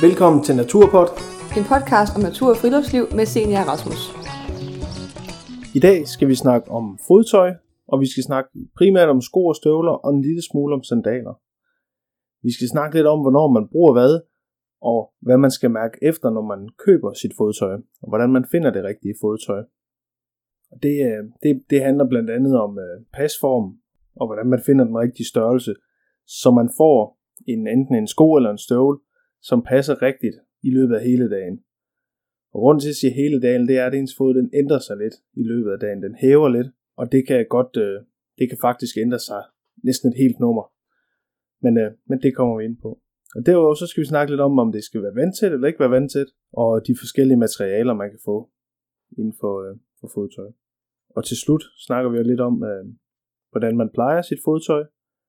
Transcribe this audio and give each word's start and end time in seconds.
Velkommen 0.00 0.44
til 0.44 0.56
Naturpod. 0.56 1.08
En 1.58 1.64
podcast 1.72 2.10
om 2.16 2.22
natur 2.22 2.48
og 2.50 2.56
friluftsliv 2.56 3.04
med 3.18 3.26
Senior 3.26 3.64
Rasmus. 3.70 4.02
I 5.78 5.80
dag 5.86 5.98
skal 6.14 6.28
vi 6.28 6.34
snakke 6.34 6.70
om 6.70 6.98
fodtøj, 7.08 7.50
og 7.92 8.00
vi 8.00 8.06
skal 8.12 8.22
snakke 8.22 8.50
primært 8.78 9.08
om 9.08 9.20
sko 9.20 9.40
og 9.46 9.56
støvler 9.56 9.92
og 10.04 10.10
en 10.14 10.22
lille 10.22 10.42
smule 10.50 10.74
om 10.74 10.82
sandaler. 10.82 11.34
Vi 12.46 12.52
skal 12.56 12.68
snakke 12.68 12.96
lidt 12.96 13.06
om, 13.06 13.20
hvornår 13.20 13.48
man 13.56 13.68
bruger 13.72 13.92
hvad, 13.92 14.20
og 14.90 15.12
hvad 15.26 15.38
man 15.38 15.50
skal 15.50 15.70
mærke 15.70 15.96
efter, 16.02 16.30
når 16.30 16.44
man 16.52 16.68
køber 16.84 17.12
sit 17.12 17.34
fodtøj, 17.38 17.74
og 18.02 18.08
hvordan 18.08 18.30
man 18.30 18.44
finder 18.52 18.70
det 18.70 18.84
rigtige 18.84 19.14
fodtøj. 19.20 19.62
Og 20.72 20.76
det, 20.82 20.96
øh, 21.08 21.22
det, 21.42 21.62
det 21.70 21.82
handler 21.82 22.06
blandt 22.08 22.30
andet 22.30 22.54
om 22.60 22.78
øh, 22.78 22.96
pasform, 23.12 23.66
og 24.16 24.26
hvordan 24.28 24.46
man 24.46 24.60
finder 24.66 24.84
den 24.84 24.98
rigtige 24.98 25.28
størrelse, 25.32 25.74
så 26.26 26.50
man 26.50 26.68
får 26.80 27.18
en, 27.46 27.68
enten 27.68 27.94
en 27.94 28.06
sko 28.06 28.34
eller 28.36 28.50
en 28.50 28.64
støvle, 28.68 28.98
som 29.48 29.58
passer 29.70 30.02
rigtigt 30.08 30.36
i 30.62 30.70
løbet 30.76 30.94
af 30.98 31.02
hele 31.10 31.30
dagen. 31.36 31.56
Og 32.52 32.58
grunden 32.60 32.80
til 32.80 32.94
at 32.94 33.00
sige 33.00 33.20
hele 33.22 33.40
dagen, 33.46 33.68
det 33.68 33.76
er, 33.78 33.86
at 33.86 33.94
ens 33.94 34.14
fod 34.18 34.34
den 34.34 34.50
ændrer 34.60 34.78
sig 34.78 34.96
lidt 34.96 35.16
i 35.40 35.42
løbet 35.50 35.70
af 35.72 35.78
dagen. 35.84 36.02
Den 36.02 36.14
hæver 36.14 36.48
lidt, 36.48 36.68
og 37.00 37.12
det 37.12 37.26
kan 37.28 37.46
godt, 37.56 37.76
øh, 37.76 37.96
det 38.38 38.48
kan 38.48 38.58
faktisk 38.60 38.94
ændre 38.96 39.18
sig 39.18 39.42
næsten 39.88 40.08
et 40.10 40.18
helt 40.22 40.38
nummer. 40.40 40.64
Men, 41.64 41.78
øh, 41.82 41.90
men 42.08 42.18
det 42.22 42.36
kommer 42.36 42.54
vi 42.58 42.64
ind 42.64 42.78
på. 42.84 42.90
Og 43.36 43.46
derudover 43.46 43.74
så 43.74 43.86
skal 43.86 44.00
vi 44.00 44.06
snakke 44.06 44.32
lidt 44.32 44.40
om, 44.40 44.58
om 44.58 44.72
det 44.72 44.84
skal 44.84 45.02
være 45.02 45.14
vandtæt 45.14 45.52
eller 45.52 45.68
ikke 45.68 45.80
være 45.84 45.96
vandtæt, 45.98 46.30
og 46.52 46.86
de 46.86 46.94
forskellige 47.02 47.42
materialer, 47.46 47.94
man 47.94 48.10
kan 48.10 48.22
få 48.24 48.36
inden 49.18 49.34
for, 49.40 49.54
øh, 49.64 49.76
for 50.00 50.08
fodtøj. 50.14 50.50
Og 51.16 51.24
til 51.24 51.36
slut 51.36 51.64
snakker 51.86 52.10
vi 52.10 52.16
jo 52.16 52.22
lidt 52.22 52.40
om, 52.40 52.64
øh, 52.70 52.84
hvordan 53.52 53.76
man 53.76 53.90
plejer 53.94 54.22
sit 54.22 54.40
fodtøj, 54.44 54.84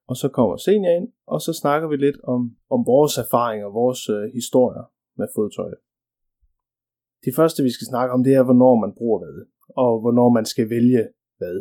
og 0.09 0.16
så 0.16 0.30
kommer 0.30 0.55
senior 0.58 0.91
ind, 1.00 1.08
og 1.27 1.41
så 1.41 1.54
snakker 1.62 1.88
vi 1.88 1.95
lidt 1.95 2.20
om, 2.23 2.41
om 2.70 2.80
vores 2.86 3.18
erfaringer, 3.18 3.68
vores 3.68 4.09
øh, 4.09 4.34
historier 4.34 4.86
med 5.18 5.28
fodtøj. 5.36 5.72
Det 7.26 7.36
første, 7.36 7.64
vi 7.64 7.70
skal 7.70 7.88
snakke 7.88 8.14
om, 8.14 8.23
det 8.23 8.33
er, 8.33 8.44
hvornår 8.44 8.76
man 8.76 8.94
bruger 8.98 9.20
hvad, 9.20 9.45
og 9.70 10.02
hvornår 10.02 10.30
man 10.30 10.45
skal 10.45 10.70
vælge 10.70 11.03
hvad. 11.38 11.58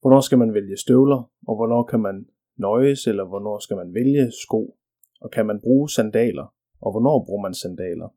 Hvornår 0.00 0.20
skal 0.20 0.38
man 0.38 0.54
vælge 0.54 0.76
støvler, 0.76 1.30
og 1.48 1.56
hvornår 1.56 1.82
kan 1.82 2.00
man 2.00 2.26
nøjes, 2.58 3.06
eller 3.06 3.24
hvornår 3.24 3.58
skal 3.58 3.76
man 3.76 3.94
vælge 3.94 4.32
sko, 4.44 4.76
og 5.20 5.30
kan 5.30 5.46
man 5.46 5.60
bruge 5.60 5.90
sandaler, 5.90 6.46
og 6.80 6.92
hvornår 6.92 7.24
bruger 7.26 7.42
man 7.42 7.54
sandaler. 7.54 8.08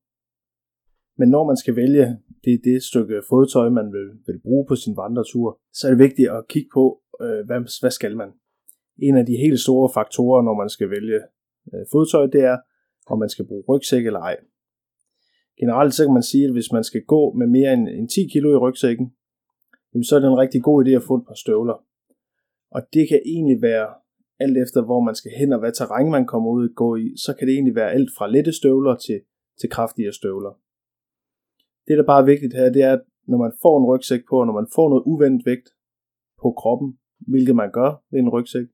Men 1.20 1.30
når 1.30 1.44
man 1.44 1.58
skal 1.58 1.76
vælge 1.76 2.06
det, 2.44 2.62
det 2.64 2.84
stykke 2.84 3.22
fodtøj, 3.30 3.70
man 3.70 3.88
vil, 3.96 4.08
vil 4.28 4.40
bruge 4.42 4.66
på 4.68 4.76
sin 4.76 4.98
vandretur, 4.98 5.60
så 5.74 5.88
er 5.88 5.92
det 5.92 6.00
vigtigt 6.00 6.30
at 6.30 6.48
kigge 6.48 6.70
på, 6.74 7.02
øh, 7.22 7.46
hvad, 7.46 7.82
hvad 7.82 7.92
skal 7.92 8.18
man. 8.18 8.30
En 8.98 9.18
af 9.18 9.26
de 9.26 9.38
helt 9.38 9.60
store 9.60 9.90
faktorer, 9.94 10.42
når 10.42 10.54
man 10.54 10.70
skal 10.70 10.90
vælge 10.90 11.20
øh, 11.74 11.86
fodtøj, 11.92 12.26
det 12.26 12.44
er, 12.44 12.58
om 13.08 13.20
man 13.20 13.30
skal 13.30 13.48
bruge 13.48 13.64
rygsæk 13.70 14.06
eller 14.06 14.20
ej. 14.20 14.38
Generelt 15.60 15.94
så 15.94 16.06
kan 16.06 16.14
man 16.14 16.24
sige, 16.24 16.46
at 16.46 16.52
hvis 16.52 16.72
man 16.72 16.84
skal 16.84 17.04
gå 17.04 17.34
med 17.34 17.48
mere 17.48 17.74
end, 17.74 17.90
end 17.90 18.10
10 18.10 18.28
kilo 18.34 18.54
i 18.54 18.58
rygsækken, 18.58 19.14
så 20.04 20.16
er 20.16 20.20
det 20.20 20.28
en 20.28 20.38
rigtig 20.38 20.64
god 20.64 20.86
idé 20.86 20.90
at 20.90 21.04
få 21.04 21.16
et 21.16 21.26
par 21.28 21.40
støvler. 21.44 21.84
Og 22.72 22.82
det 22.94 23.10
kan 23.10 23.22
egentlig 23.26 23.62
være 23.62 23.88
alt 24.40 24.58
efter, 24.58 24.82
hvor 24.86 25.02
man 25.02 25.16
skal 25.16 25.32
hen 25.40 25.54
og 25.54 25.60
hvad 25.60 25.72
terræn 25.72 26.12
man 26.12 26.26
kommer 26.26 26.50
ud 26.52 26.70
og 26.70 26.76
gå 26.76 26.96
i, 26.96 27.18
så 27.18 27.36
kan 27.38 27.48
det 27.48 27.54
egentlig 27.54 27.76
være 27.76 27.92
alt 27.92 28.10
fra 28.18 28.28
lette 28.28 28.54
støvler 28.54 28.96
til, 28.96 29.22
til 29.60 29.70
kraftigere 29.70 30.14
støvler. 30.14 30.60
Det, 31.88 31.98
der 31.98 32.06
bare 32.06 32.22
er 32.22 32.26
vigtigt 32.26 32.54
her, 32.54 32.70
det 32.70 32.82
er, 32.84 32.94
at 32.94 33.04
når 33.28 33.38
man 33.38 33.52
får 33.62 33.80
en 33.80 33.86
rygsæk 33.86 34.22
på, 34.30 34.40
og 34.40 34.46
når 34.46 34.54
man 34.54 34.68
får 34.76 34.90
noget 34.90 35.04
uventet 35.06 35.46
vægt 35.46 35.70
på 36.42 36.52
kroppen, 36.52 37.00
hvilket 37.20 37.56
man 37.56 37.72
gør 37.72 38.04
ved 38.12 38.20
en 38.20 38.30
rygsæk, 38.30 38.68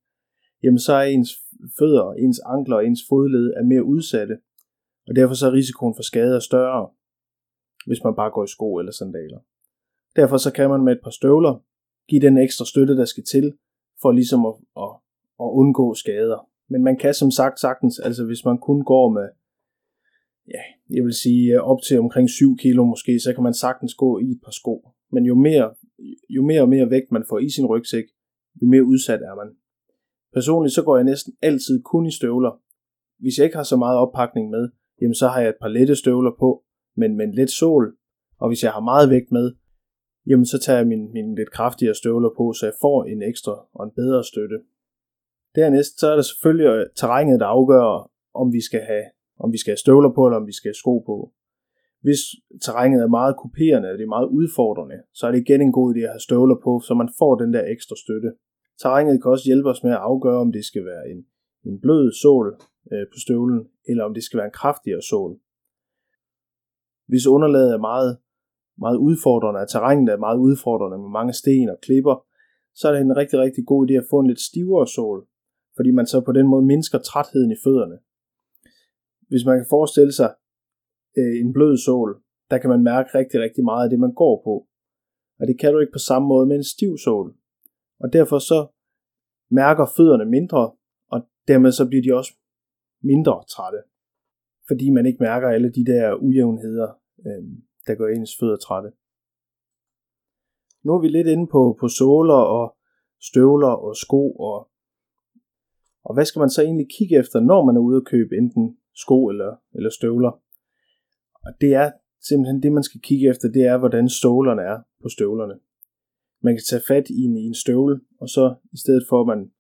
jamen 0.64 0.80
så 0.80 0.94
er 0.94 1.04
ens 1.04 1.32
fødder, 1.80 2.14
ens 2.14 2.40
ankler 2.46 2.76
og 2.76 2.86
ens 2.86 3.02
fodled 3.10 3.54
er 3.58 3.64
mere 3.64 3.84
udsatte, 3.84 4.38
og 5.08 5.16
derfor 5.16 5.36
så 5.36 5.48
er 5.48 5.54
risikoen 5.54 5.96
for 5.96 6.04
skader 6.04 6.40
større, 6.40 6.90
hvis 7.86 8.04
man 8.04 8.16
bare 8.16 8.32
går 8.32 8.44
i 8.44 8.48
sko 8.48 8.78
eller 8.78 8.92
sandaler. 8.92 9.40
Derfor 10.16 10.38
så 10.38 10.54
kan 10.54 10.70
man 10.70 10.84
med 10.84 10.94
et 10.94 11.04
par 11.04 11.10
støvler 11.10 11.64
give 12.10 12.22
den 12.22 12.38
ekstra 12.38 12.66
støtte, 12.66 12.98
der 12.98 13.06
skal 13.06 13.24
til, 13.24 13.54
for 14.02 14.12
ligesom 14.12 14.46
at, 14.46 14.54
at, 14.78 14.92
at 15.40 15.50
undgå 15.62 15.94
skader. 15.94 16.50
Men 16.70 16.84
man 16.84 16.98
kan 16.98 17.14
som 17.14 17.32
sagt 17.32 17.60
sagtens, 17.60 18.00
altså 18.00 18.26
hvis 18.26 18.46
man 18.46 18.58
kun 18.58 18.84
går 18.84 19.10
med, 19.10 19.28
ja, 20.48 20.62
jeg 20.96 21.04
vil 21.04 21.14
sige 21.14 21.54
øh, 21.54 21.62
op 21.62 21.82
til 21.82 22.00
omkring 22.00 22.30
7 22.30 22.58
kilo 22.58 22.86
måske, 22.86 23.20
så 23.20 23.34
kan 23.34 23.44
man 23.44 23.54
sagtens 23.54 23.94
gå 23.94 24.20
i 24.20 24.32
et 24.32 24.40
par 24.44 24.52
sko. 24.52 24.90
Men 25.12 25.26
jo 25.26 25.36
mere, 25.36 25.74
jo 26.30 26.42
mere 26.44 26.62
og 26.62 26.70
mere 26.70 26.90
vægt 26.90 27.12
man 27.12 27.26
får 27.30 27.40
i 27.40 27.50
sin 27.50 27.66
rygsæk, 27.66 28.06
jo 28.62 28.68
mere 28.68 28.84
udsat 28.84 29.22
er 29.22 29.36
man. 29.36 29.56
Personligt 30.34 30.76
så 30.76 30.84
går 30.84 30.96
jeg 30.98 31.04
næsten 31.04 31.34
altid 31.42 31.84
kun 31.84 32.06
i 32.06 32.12
støvler. 32.12 32.60
Hvis 33.20 33.38
jeg 33.38 33.46
ikke 33.46 33.56
har 33.56 33.64
så 33.64 33.78
meget 33.78 33.98
oppakning 33.98 34.50
med, 34.50 34.70
jamen 35.02 35.16
så 35.16 35.28
har 35.28 35.42
jeg 35.42 35.50
et 35.50 35.62
par 35.62 35.68
lette 35.68 35.96
støvler 35.96 36.32
på, 36.40 36.64
men 36.96 37.18
med 37.18 37.26
en 37.26 37.34
let 37.34 37.50
sol. 37.50 37.96
Og 38.40 38.48
hvis 38.50 38.64
jeg 38.64 38.72
har 38.72 38.82
meget 38.82 39.10
vægt 39.10 39.32
med, 39.32 39.54
jamen 40.30 40.46
så 40.46 40.60
tager 40.60 40.78
jeg 40.78 40.88
mine, 40.88 41.08
mine 41.14 41.36
lidt 41.36 41.52
kraftigere 41.52 41.96
støvler 41.96 42.30
på, 42.38 42.54
så 42.54 42.66
jeg 42.66 42.74
får 42.82 43.04
en 43.04 43.22
ekstra 43.24 43.56
og 43.74 43.86
en 43.86 43.92
bedre 43.96 44.24
støtte. 44.24 44.58
Dernæst 45.56 46.00
så 46.00 46.08
er 46.12 46.16
der 46.16 46.22
selvfølgelig 46.22 46.68
øh, 46.68 46.86
terrænet, 46.96 47.40
der 47.40 47.46
afgør, 47.46 48.12
om 48.34 48.54
vi 48.54 48.62
skal 48.62 48.82
have, 48.82 49.06
om 49.40 49.52
vi 49.52 49.58
skal 49.58 49.72
have 49.72 49.84
støvler 49.86 50.12
på, 50.16 50.26
eller 50.26 50.40
om 50.42 50.48
vi 50.48 50.56
skal 50.58 50.70
have 50.70 50.82
sko 50.84 51.00
på. 51.00 51.34
Hvis 52.02 52.22
terrænet 52.66 53.02
er 53.02 53.08
meget 53.20 53.36
kuperende, 53.42 53.90
og 53.92 53.98
det 53.98 54.04
er 54.04 54.16
meget 54.18 54.30
udfordrende, 54.40 54.98
så 55.14 55.28
er 55.28 55.32
det 55.32 55.40
igen 55.40 55.62
en 55.62 55.72
god 55.72 55.96
idé 55.96 56.00
at 56.00 56.14
have 56.16 56.28
støvler 56.28 56.58
på, 56.64 56.72
så 56.88 56.94
man 56.94 57.10
får 57.20 57.36
den 57.36 57.54
der 57.54 57.64
ekstra 57.76 57.96
støtte. 58.04 58.30
Terrænet 58.84 59.22
kan 59.22 59.32
også 59.32 59.46
hjælpe 59.46 59.70
os 59.70 59.84
med 59.84 59.92
at 59.92 60.06
afgøre, 60.12 60.40
om 60.46 60.52
det 60.52 60.66
skal 60.66 60.86
være 60.86 61.04
en, 61.12 61.20
en 61.70 61.82
blød 61.82 62.12
sål 62.24 62.48
øh, 62.92 63.06
på 63.12 63.18
støvlen, 63.26 63.60
eller 63.90 64.04
om 64.04 64.14
det 64.14 64.24
skal 64.24 64.38
være 64.38 64.50
en 64.52 64.60
kraftigere 64.62 65.02
sål. 65.02 65.32
Hvis 67.08 67.28
underlaget 67.28 67.72
er 67.74 67.88
meget, 67.92 68.12
meget 68.84 68.98
udfordrende, 68.98 69.60
og 69.62 69.70
terrænet 69.70 70.10
er 70.10 70.26
meget 70.28 70.40
udfordrende 70.48 70.98
med 70.98 71.10
mange 71.10 71.34
sten 71.34 71.70
og 71.70 71.78
klipper, 71.86 72.16
så 72.76 72.84
er 72.88 72.92
det 72.94 73.02
en 73.02 73.18
rigtig, 73.22 73.40
rigtig 73.40 73.64
god 73.66 73.82
idé 73.86 73.94
at 73.94 74.10
få 74.10 74.20
en 74.20 74.28
lidt 74.28 74.42
stivere 74.50 74.88
sål, 74.88 75.28
fordi 75.76 75.92
man 75.92 76.08
så 76.08 76.22
på 76.22 76.32
den 76.32 76.48
måde 76.48 76.66
mindsker 76.66 77.00
trætheden 77.00 77.52
i 77.52 77.62
fødderne. 77.64 77.98
Hvis 79.32 79.46
man 79.46 79.58
kan 79.60 79.68
forestille 79.70 80.14
sig 80.20 80.32
øh, 81.18 81.36
en 81.42 81.54
blød 81.54 81.78
sål, 81.78 82.10
der 82.52 82.58
kan 82.58 82.70
man 82.70 82.84
mærke 82.84 83.10
rigtig, 83.20 83.40
rigtig 83.42 83.64
meget 83.64 83.84
af 83.84 83.90
det, 83.90 84.00
man 84.00 84.14
går 84.14 84.36
på. 84.48 84.56
Og 85.40 85.48
det 85.48 85.60
kan 85.60 85.74
du 85.74 85.80
ikke 85.80 85.98
på 85.98 86.06
samme 86.10 86.28
måde 86.28 86.46
med 86.48 86.56
en 86.56 86.72
stiv 86.76 86.98
sål. 86.98 87.43
Og 88.04 88.14
derfor 88.14 88.40
så 88.40 88.68
mærker 89.52 89.86
fødderne 89.98 90.26
mindre, 90.26 90.72
og 91.12 91.20
dermed 91.48 91.72
så 91.72 91.88
bliver 91.88 92.04
de 92.04 92.18
også 92.20 92.34
mindre 93.04 93.44
trætte. 93.54 93.80
Fordi 94.68 94.90
man 94.90 95.06
ikke 95.06 95.24
mærker 95.24 95.48
alle 95.50 95.72
de 95.72 95.86
der 95.86 96.16
ujævnheder, 96.16 96.90
øh, 97.28 97.44
der 97.88 97.96
gør 97.96 98.08
ens 98.08 98.38
fødder 98.40 98.58
trætte. 98.58 98.90
Nu 100.84 100.94
er 100.94 101.02
vi 101.02 101.08
lidt 101.08 101.28
inde 101.28 101.48
på, 101.48 101.78
på 101.80 101.88
såler 101.88 102.42
og 102.58 102.78
støvler 103.22 103.74
og 103.88 103.96
sko 103.96 104.36
og 104.36 104.70
og 106.06 106.14
hvad 106.14 106.26
skal 106.26 106.40
man 106.40 106.50
så 106.50 106.62
egentlig 106.62 106.88
kigge 106.98 107.18
efter, 107.18 107.40
når 107.40 107.66
man 107.66 107.76
er 107.76 107.80
ude 107.80 107.98
at 107.98 108.06
købe 108.06 108.36
enten 108.38 108.78
sko 108.94 109.28
eller, 109.28 109.56
eller 109.74 109.90
støvler? 109.90 110.32
Og 111.46 111.52
det 111.62 111.74
er 111.74 111.92
simpelthen 112.22 112.64
det, 112.64 112.72
man 112.72 112.84
skal 112.84 113.02
kigge 113.02 113.30
efter, 113.30 113.48
det 113.52 113.64
er, 113.66 113.78
hvordan 113.78 114.10
stålerne 114.10 114.62
er 114.62 114.80
på 115.04 115.10
støvlerne. 115.10 115.60
Man 116.44 116.54
kan 116.56 116.66
tage 116.70 116.88
fat 116.88 117.10
i 117.10 117.20
en, 117.28 117.36
i 117.38 117.46
en 117.52 117.60
støvle, 117.64 118.00
og 118.22 118.28
så 118.30 118.56
i 118.76 118.78
stedet 118.84 119.04
for, 119.10 119.22
at 119.22 119.28
man 119.34 119.52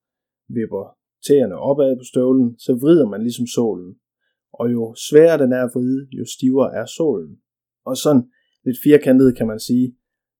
vipper 0.57 0.83
tæerne 1.27 1.55
opad 1.69 1.97
på 1.97 2.05
støvlen, 2.11 2.59
så 2.59 2.71
vrider 2.81 3.07
man 3.09 3.21
ligesom 3.21 3.47
sålen. 3.47 3.95
Og 4.53 4.71
jo 4.71 4.95
sværere 5.07 5.37
den 5.43 5.51
er 5.53 5.63
at 5.63 5.71
vride, 5.75 6.07
jo 6.19 6.25
stivere 6.35 6.75
er 6.79 6.85
sålen. 6.85 7.37
Og 7.85 7.97
sådan 7.97 8.23
lidt 8.65 8.77
firkantet 8.83 9.37
kan 9.37 9.47
man 9.47 9.59
sige, 9.59 9.95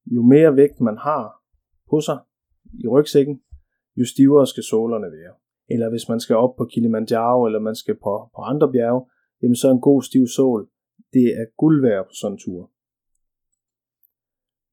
jo 0.05 0.21
mere 0.21 0.55
vægt 0.55 0.79
man 0.81 0.97
har 0.97 1.23
på 1.89 2.01
sig 2.01 2.19
i 2.83 2.87
rygsækken, 2.87 3.41
jo 3.99 4.05
stivere 4.05 4.47
skal 4.47 4.63
sålerne 4.63 5.09
være. 5.17 5.33
Eller 5.69 5.89
hvis 5.89 6.09
man 6.09 6.19
skal 6.19 6.35
op 6.35 6.55
på 6.57 6.65
Kilimanjaro, 6.65 7.45
eller 7.45 7.59
man 7.59 7.75
skal 7.75 7.95
på, 7.95 8.29
på 8.35 8.41
andre 8.41 8.71
bjerge, 8.71 9.01
jamen 9.41 9.55
så 9.55 9.71
en 9.71 9.81
god 9.81 10.01
stiv 10.01 10.27
sål, 10.27 10.69
det 11.13 11.25
er 11.39 11.45
guld 11.57 11.81
værd 11.81 12.03
på 12.05 12.13
sådan 12.21 12.33
en 12.33 12.39
tur. 12.45 12.71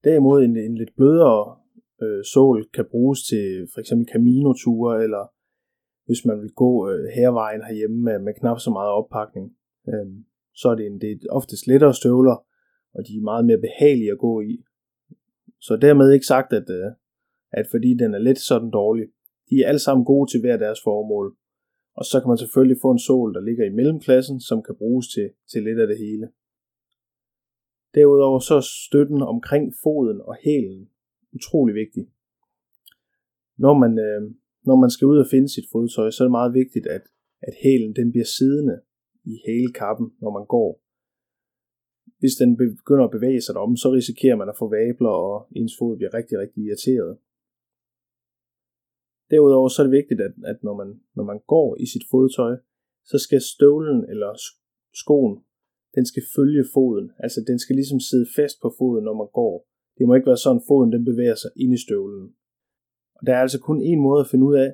Derimod 0.05 0.43
en, 0.43 0.57
en 0.57 0.79
lidt 0.79 0.97
blødere 0.97 1.60
øh, 2.03 2.25
sål 2.25 2.69
kan 2.75 2.87
bruges 2.91 3.23
til 3.23 3.69
for 3.73 3.81
eksempel 3.81 4.07
caminoture, 4.13 5.03
eller 5.05 5.25
hvis 6.07 6.25
man 6.25 6.41
vil 6.43 6.53
gå 6.63 6.91
øh, 6.91 7.05
hervejen 7.17 7.63
herhjemme 7.69 7.99
med, 8.07 8.19
med 8.19 8.35
knap 8.41 8.59
så 8.61 8.71
meget 8.71 8.91
oppakning. 8.91 9.47
Øh, 9.89 10.07
så 10.55 10.69
er 10.69 10.75
det, 10.75 10.87
en, 10.87 11.01
det 11.01 11.11
er 11.11 11.33
oftest 11.39 11.67
lettere 11.67 11.95
støvler, 11.95 12.37
og 12.95 13.01
de 13.07 13.13
er 13.17 13.29
meget 13.31 13.45
mere 13.47 13.65
behagelige 13.67 14.13
at 14.13 14.19
gå 14.19 14.41
i. 14.41 14.65
Så 15.61 15.77
dermed 15.77 16.13
ikke 16.13 16.27
sagt, 16.27 16.53
at, 16.53 16.71
øh, 16.71 16.91
at 17.53 17.67
fordi 17.71 17.91
den 18.03 18.15
er 18.15 18.19
lidt 18.19 18.39
så 18.39 18.59
den 18.59 18.71
dårlig. 18.71 19.07
De 19.51 19.55
er 19.63 19.69
alle 19.69 19.79
sammen 19.79 20.05
gode 20.05 20.31
til 20.31 20.41
hver 20.41 20.57
deres 20.57 20.81
formål. 20.85 21.37
Og 21.97 22.05
så 22.05 22.21
kan 22.21 22.29
man 22.29 22.39
selvfølgelig 22.39 22.79
få 22.83 22.91
en 22.91 22.99
sol, 22.99 23.35
der 23.35 23.41
ligger 23.41 23.65
i 23.67 23.77
mellemklassen, 23.79 24.41
som 24.41 24.63
kan 24.63 24.77
bruges 24.79 25.09
til, 25.15 25.31
til 25.53 25.63
lidt 25.63 25.81
af 25.81 25.87
det 25.87 25.99
hele. 25.99 26.29
Derudover 27.95 28.39
så 28.39 28.55
er 28.55 28.67
støtten 28.87 29.23
omkring 29.23 29.73
foden 29.83 30.21
og 30.21 30.37
hælen 30.45 30.90
utrolig 31.37 31.75
vigtig. 31.75 32.05
Når 33.65 33.75
man, 33.83 33.93
øh, 34.07 34.23
når 34.69 34.77
man 34.83 34.91
skal 34.91 35.07
ud 35.07 35.19
og 35.19 35.31
finde 35.31 35.49
sit 35.49 35.69
fodtøj, 35.73 36.11
så 36.11 36.19
er 36.23 36.27
det 36.27 36.39
meget 36.41 36.55
vigtigt, 36.55 36.87
at, 36.87 37.05
at 37.49 37.55
hælen 37.63 37.93
den 37.97 38.11
bliver 38.13 38.29
siddende 38.39 38.77
i 39.25 39.35
hælekappen, 39.47 40.09
når 40.23 40.31
man 40.39 40.47
går. 40.47 40.71
Hvis 42.19 42.35
den 42.43 42.57
begynder 42.57 43.05
at 43.07 43.17
bevæge 43.17 43.41
sig 43.43 43.55
derom, 43.55 43.77
så 43.77 43.89
risikerer 43.99 44.37
man 44.37 44.49
at 44.49 44.59
få 44.59 44.67
vabler, 44.77 45.15
og 45.29 45.49
ens 45.57 45.75
fod 45.79 45.97
bliver 45.97 46.15
rigtig, 46.15 46.39
rigtig 46.39 46.61
irriteret. 46.65 47.19
Derudover 49.31 49.69
så 49.69 49.83
er 49.83 49.87
det 49.87 49.99
vigtigt, 50.01 50.21
at, 50.21 50.35
at 50.53 50.59
når, 50.67 50.75
man, 50.81 51.01
når 51.17 51.25
man 51.25 51.41
går 51.47 51.77
i 51.85 51.87
sit 51.87 52.07
fodtøj, 52.11 52.55
så 53.05 53.19
skal 53.19 53.41
støvlen 53.41 54.01
eller 54.13 54.33
skoen, 55.03 55.35
den 55.95 56.07
skal 56.07 56.23
følge 56.37 56.65
foden. 56.75 57.11
Altså 57.19 57.45
den 57.47 57.59
skal 57.59 57.77
ligesom 57.77 58.01
sidde 58.01 58.27
fast 58.37 58.57
på 58.63 58.75
foden, 58.79 59.05
når 59.05 59.17
man 59.23 59.31
går. 59.41 59.70
Det 60.01 60.09
må 60.09 60.15
ikke 60.15 60.33
være 60.33 60.45
sådan, 60.47 60.67
foden 60.69 60.93
den 60.93 61.05
bevæger 61.05 61.35
sig 61.35 61.51
ind 61.57 61.73
i 61.75 61.85
støvlen. 61.87 62.25
Og 63.17 63.23
der 63.27 63.33
er 63.35 63.43
altså 63.47 63.61
kun 63.61 63.83
en 63.83 64.01
måde 64.01 64.21
at 64.21 64.31
finde 64.31 64.45
ud 64.47 64.57
af, 64.65 64.71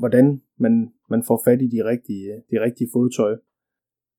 hvordan 0.00 0.42
man, 0.64 0.74
man 1.10 1.22
får 1.28 1.42
fat 1.46 1.62
i 1.62 1.68
de 1.74 1.80
rigtige, 1.90 2.26
de 2.50 2.56
rigtige 2.66 2.90
fodtøj. 2.94 3.32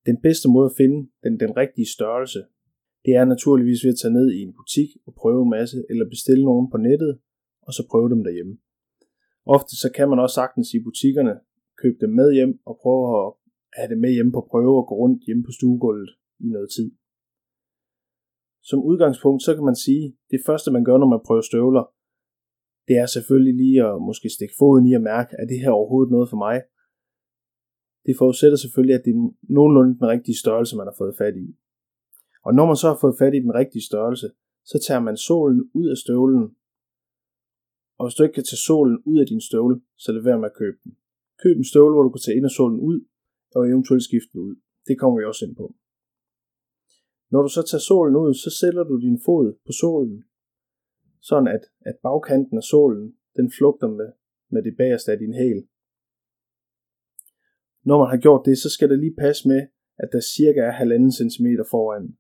Den 0.06 0.18
bedste 0.26 0.48
måde 0.56 0.68
at 0.72 0.78
finde 0.78 1.10
den, 1.24 1.40
den 1.40 1.58
rigtige 1.58 1.94
størrelse, 1.96 2.40
det 3.06 3.14
er 3.16 3.26
naturligvis 3.26 3.84
ved 3.84 3.92
at 3.94 4.02
tage 4.02 4.14
ned 4.14 4.28
i 4.32 4.40
en 4.42 4.54
butik 4.60 4.90
og 5.06 5.14
prøve 5.22 5.42
en 5.44 5.50
masse, 5.50 5.78
eller 5.90 6.06
bestille 6.10 6.46
nogen 6.46 6.72
på 6.72 6.78
nettet, 6.78 7.20
og 7.68 7.74
så 7.74 7.82
prøve 7.92 8.10
dem 8.10 8.24
derhjemme. 8.24 8.58
Ofte 9.46 9.74
så 9.82 9.88
kan 9.96 10.10
man 10.10 10.20
også 10.20 10.34
sagtens 10.34 10.74
i 10.74 10.80
butikkerne 10.88 11.36
købe 11.82 11.98
dem 12.02 12.10
med 12.20 12.34
hjem 12.34 12.54
og 12.66 12.80
prøve 12.84 13.04
at 13.20 13.34
have 13.78 13.90
det 13.92 13.98
med 14.04 14.12
hjemme 14.14 14.32
på 14.32 14.42
prøve 14.52 14.78
og 14.82 14.88
gå 14.88 14.96
rundt 14.96 15.24
hjemme 15.28 15.44
på 15.44 15.52
stuegulvet 15.52 16.10
i 16.40 16.48
noget 16.56 16.70
tid. 16.76 16.92
Som 18.64 18.80
udgangspunkt, 18.84 19.44
så 19.44 19.56
kan 19.56 19.64
man 19.64 19.76
sige, 19.76 20.18
det 20.32 20.40
første 20.46 20.72
man 20.72 20.84
gør, 20.84 20.98
når 20.98 21.10
man 21.14 21.26
prøver 21.26 21.42
støvler, 21.42 21.84
det 22.88 22.96
er 22.98 23.06
selvfølgelig 23.06 23.56
lige 23.64 23.80
at 23.90 24.02
måske 24.02 24.30
stikke 24.30 24.56
foden 24.60 24.86
i 24.86 24.94
og 24.94 25.02
mærke, 25.02 25.36
er 25.40 25.46
det 25.46 25.60
her 25.60 25.72
overhovedet 25.72 26.12
noget 26.12 26.30
for 26.30 26.38
mig? 26.38 26.58
Det 28.06 28.16
forudsætter 28.18 28.58
selvfølgelig, 28.58 28.96
at 28.96 29.06
det 29.06 29.12
er 29.16 29.30
nogenlunde 29.58 29.94
den 30.00 30.08
rigtige 30.14 30.42
størrelse, 30.44 30.78
man 30.78 30.88
har 30.88 30.96
fået 30.98 31.16
fat 31.18 31.36
i. 31.46 31.48
Og 32.46 32.52
når 32.54 32.66
man 32.66 32.76
så 32.76 32.88
har 32.88 32.98
fået 33.02 33.20
fat 33.22 33.34
i 33.36 33.46
den 33.46 33.54
rigtige 33.62 33.88
størrelse, 33.90 34.28
så 34.66 34.78
tager 34.88 35.00
man 35.08 35.18
sålen 35.18 35.62
ud 35.74 35.88
af 35.94 35.98
støvlen. 35.98 36.46
Og 37.98 38.06
hvis 38.06 38.16
du 38.16 38.24
ikke 38.24 38.38
kan 38.40 38.50
tage 38.50 38.66
sålen 38.70 38.98
ud 39.06 39.18
af 39.20 39.28
din 39.28 39.42
støvle, 39.42 39.82
så 39.98 40.12
lad 40.12 40.24
være 40.24 40.40
med 40.40 40.50
at 40.52 40.60
købe 40.62 40.78
den. 40.84 40.92
Køb 41.44 41.58
en 41.58 41.72
støvle, 41.72 41.94
hvor 41.94 42.04
du 42.04 42.10
kan 42.10 42.24
tage 42.26 42.38
ind 42.38 42.46
af 42.46 42.56
sålen 42.60 42.80
ud, 42.80 42.98
og 43.56 43.70
eventuelt 43.72 44.04
skifte 44.04 44.30
den 44.34 44.42
ud. 44.48 44.56
Det 44.88 45.00
kommer 45.00 45.20
vi 45.20 45.26
også 45.26 45.46
ind 45.46 45.56
på. 45.56 45.76
Når 47.32 47.42
du 47.42 47.50
så 47.50 47.62
tager 47.70 47.86
sålen 47.90 48.16
ud, 48.16 48.34
så 48.34 48.50
sætter 48.60 48.84
du 48.84 48.96
din 49.08 49.20
fod 49.26 49.46
på 49.66 49.72
sålen, 49.82 50.24
sådan 51.30 51.48
at, 51.48 51.64
at 51.90 51.96
bagkanten 52.04 52.58
af 52.58 52.64
sålen, 52.64 53.16
den 53.38 53.52
flugter 53.58 53.88
med, 53.88 54.10
med 54.54 54.64
det 54.64 54.78
bagerste 54.78 55.12
af 55.12 55.20
din 55.20 55.34
hæl. 55.34 55.68
Når 57.84 57.98
man 58.02 58.10
har 58.14 58.20
gjort 58.26 58.46
det, 58.46 58.58
så 58.58 58.70
skal 58.70 58.90
det 58.90 59.00
lige 59.00 59.16
passe 59.26 59.48
med, 59.48 59.62
at 59.98 60.10
der 60.12 60.22
cirka 60.36 60.60
er 60.60 60.72
halvanden 60.72 61.12
centimeter 61.12 61.64
foran, 61.72 62.18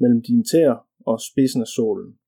mellem 0.00 0.22
dine 0.22 0.44
tæer 0.44 0.88
og 1.06 1.20
spidsen 1.20 1.60
af 1.60 1.66
sålen. 1.66 2.18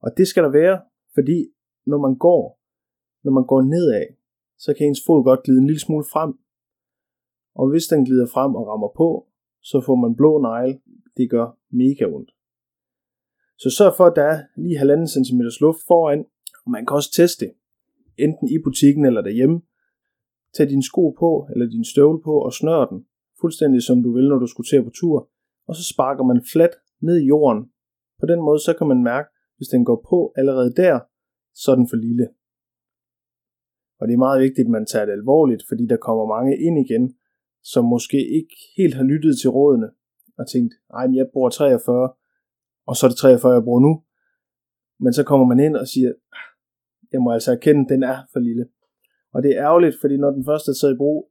Og 0.00 0.10
det 0.16 0.26
skal 0.28 0.42
der 0.42 0.52
være, 0.62 0.76
fordi 1.14 1.38
når 1.86 1.98
man 2.06 2.14
går, 2.18 2.60
når 3.24 3.32
man 3.32 3.46
går 3.46 3.62
nedad, 3.62 4.06
så 4.58 4.74
kan 4.74 4.86
ens 4.86 5.02
fod 5.06 5.24
godt 5.24 5.42
glide 5.42 5.60
en 5.60 5.66
lille 5.66 5.80
smule 5.80 6.04
frem. 6.12 6.32
Og 7.54 7.70
hvis 7.70 7.86
den 7.86 8.04
glider 8.04 8.26
frem 8.26 8.54
og 8.54 8.66
rammer 8.66 8.92
på, 8.96 9.27
så 9.70 9.76
får 9.86 9.96
man 10.04 10.16
blå 10.16 10.32
negle. 10.48 10.80
Det 11.16 11.30
gør 11.30 11.46
mega 11.70 12.04
ondt. 12.16 12.30
Så 13.62 13.68
sørg 13.78 13.94
for, 13.96 14.06
at 14.06 14.16
der 14.16 14.26
er 14.34 14.38
lige 14.64 14.80
1,5 14.80 15.06
cm 15.14 15.40
luft 15.64 15.82
foran, 15.88 16.20
og 16.64 16.70
man 16.70 16.86
kan 16.86 16.94
også 16.98 17.12
teste 17.12 17.44
det, 17.44 17.52
enten 18.24 18.46
i 18.48 18.58
butikken 18.64 19.04
eller 19.04 19.22
derhjemme. 19.22 19.60
Tag 20.54 20.68
din 20.68 20.82
sko 20.82 21.04
på, 21.10 21.30
eller 21.52 21.66
din 21.66 21.84
støvle 21.84 22.20
på, 22.22 22.34
og 22.46 22.52
snør 22.52 22.84
den, 22.84 23.06
fuldstændig 23.40 23.82
som 23.82 24.02
du 24.02 24.10
vil, 24.16 24.28
når 24.28 24.38
du 24.38 24.46
skulle 24.46 24.68
til 24.68 24.84
på 24.84 24.90
tur, 25.00 25.30
og 25.68 25.74
så 25.76 25.84
sparker 25.92 26.24
man 26.24 26.40
fladt 26.52 26.74
ned 27.00 27.16
i 27.20 27.26
jorden. 27.26 27.62
På 28.20 28.26
den 28.26 28.40
måde, 28.46 28.60
så 28.66 28.72
kan 28.78 28.86
man 28.86 29.02
mærke, 29.02 29.28
hvis 29.56 29.68
den 29.68 29.84
går 29.84 30.06
på 30.10 30.32
allerede 30.36 30.72
der, 30.82 31.00
så 31.54 31.70
er 31.72 31.76
den 31.76 31.88
for 31.88 31.96
lille. 31.96 32.28
Og 33.98 34.08
det 34.08 34.14
er 34.14 34.26
meget 34.26 34.40
vigtigt, 34.42 34.66
at 34.66 34.70
man 34.70 34.86
tager 34.86 35.06
det 35.06 35.12
alvorligt, 35.12 35.62
fordi 35.68 35.86
der 35.86 35.96
kommer 35.96 36.26
mange 36.36 36.52
ind 36.66 36.76
igen, 36.86 37.04
som 37.72 37.84
måske 37.84 38.18
ikke 38.38 38.56
helt 38.76 38.94
har 38.94 39.04
lyttet 39.12 39.34
til 39.40 39.50
rådene 39.50 39.88
og 40.38 40.44
tænkt, 40.52 40.74
ej, 40.98 41.06
jeg 41.14 41.26
bruger 41.32 41.50
43, 41.50 42.12
og 42.86 42.96
så 42.96 43.06
er 43.06 43.10
det 43.10 43.18
43, 43.18 43.52
jeg 43.52 43.64
bruger 43.64 43.80
nu. 43.80 43.92
Men 45.00 45.12
så 45.12 45.22
kommer 45.24 45.46
man 45.46 45.60
ind 45.66 45.76
og 45.76 45.86
siger, 45.88 46.10
ah, 46.38 46.48
jeg 47.12 47.20
må 47.22 47.28
altså 47.32 47.50
erkende, 47.52 47.80
at 47.84 47.90
den 47.94 48.02
er 48.02 48.18
for 48.32 48.40
lille. 48.40 48.64
Og 49.34 49.42
det 49.42 49.50
er 49.50 49.64
ærgerligt, 49.68 49.96
fordi 50.00 50.16
når 50.16 50.30
den 50.30 50.44
første 50.44 50.70
er 50.70 50.78
taget 50.80 50.94
i 50.94 51.02
brug, 51.02 51.30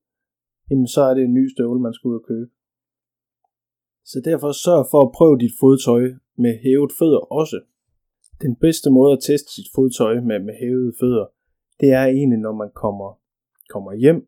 jamen 0.69 0.87
så 0.87 1.01
er 1.09 1.13
det 1.13 1.23
en 1.23 1.33
ny 1.33 1.45
støvle, 1.53 1.81
man 1.81 1.93
skal 1.93 2.07
ud 2.09 2.19
og 2.21 2.25
købe. 2.27 2.49
Så 4.05 4.21
derfor 4.29 4.51
sørg 4.51 4.85
for 4.91 5.01
at 5.05 5.13
prøve 5.17 5.37
dit 5.43 5.55
fodtøj 5.59 6.03
med 6.43 6.53
hævet 6.63 6.91
fødder 6.99 7.23
også. 7.39 7.59
Den 8.41 8.55
bedste 8.55 8.89
måde 8.91 9.13
at 9.13 9.23
teste 9.27 9.49
sit 9.53 9.69
fodtøj 9.75 10.13
med, 10.29 10.39
med 10.47 10.55
hævede 10.61 10.93
fødder, 10.99 11.25
det 11.79 11.89
er 11.91 12.05
egentlig, 12.05 12.39
når 12.39 12.55
man 12.61 12.71
kommer, 12.83 13.09
kommer 13.69 13.93
hjem, 13.93 14.27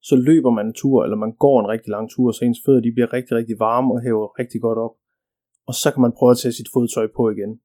så 0.00 0.16
løber 0.16 0.50
man 0.50 0.66
en 0.66 0.72
tur, 0.72 1.04
eller 1.04 1.16
man 1.16 1.32
går 1.32 1.60
en 1.60 1.68
rigtig 1.68 1.90
lang 1.90 2.10
tur, 2.10 2.32
så 2.32 2.44
ens 2.44 2.60
fødder 2.66 2.80
de 2.80 2.92
bliver 2.92 3.12
rigtig, 3.12 3.36
rigtig 3.36 3.58
varme 3.58 3.94
og 3.94 4.02
hæver 4.02 4.38
rigtig 4.38 4.60
godt 4.60 4.78
op. 4.78 4.94
Og 5.66 5.74
så 5.74 5.90
kan 5.92 6.02
man 6.02 6.12
prøve 6.18 6.30
at 6.30 6.38
tage 6.38 6.52
sit 6.52 6.68
fodtøj 6.72 7.06
på 7.16 7.30
igen. 7.30 7.60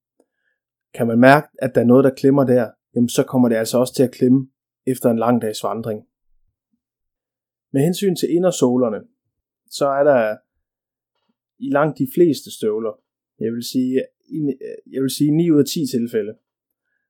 Kan 0.93 1.07
man 1.07 1.19
mærke, 1.19 1.47
at 1.61 1.75
der 1.75 1.81
er 1.81 1.85
noget, 1.85 2.03
der 2.03 2.13
klemmer 2.21 2.43
der, 2.43 2.69
jamen 2.95 3.09
så 3.09 3.23
kommer 3.23 3.49
det 3.49 3.55
altså 3.55 3.77
også 3.77 3.93
til 3.95 4.03
at 4.03 4.11
klemme 4.11 4.47
efter 4.85 5.09
en 5.09 5.19
lang 5.19 5.41
dags 5.41 5.63
vandring. 5.63 5.99
Med 7.73 7.81
hensyn 7.81 8.15
til 8.15 8.33
indersålerne, 8.35 9.01
så 9.69 9.87
er 9.87 10.03
der 10.03 10.37
i 11.59 11.69
langt 11.69 11.97
de 11.97 12.07
fleste 12.15 12.51
støvler, 12.57 12.93
jeg 13.39 13.53
vil 13.53 13.63
sige, 13.63 14.03
jeg 14.91 15.01
vil 15.01 15.09
sige 15.09 15.31
9 15.31 15.51
ud 15.51 15.59
af 15.59 15.65
10 15.65 15.85
tilfælde, 15.87 16.33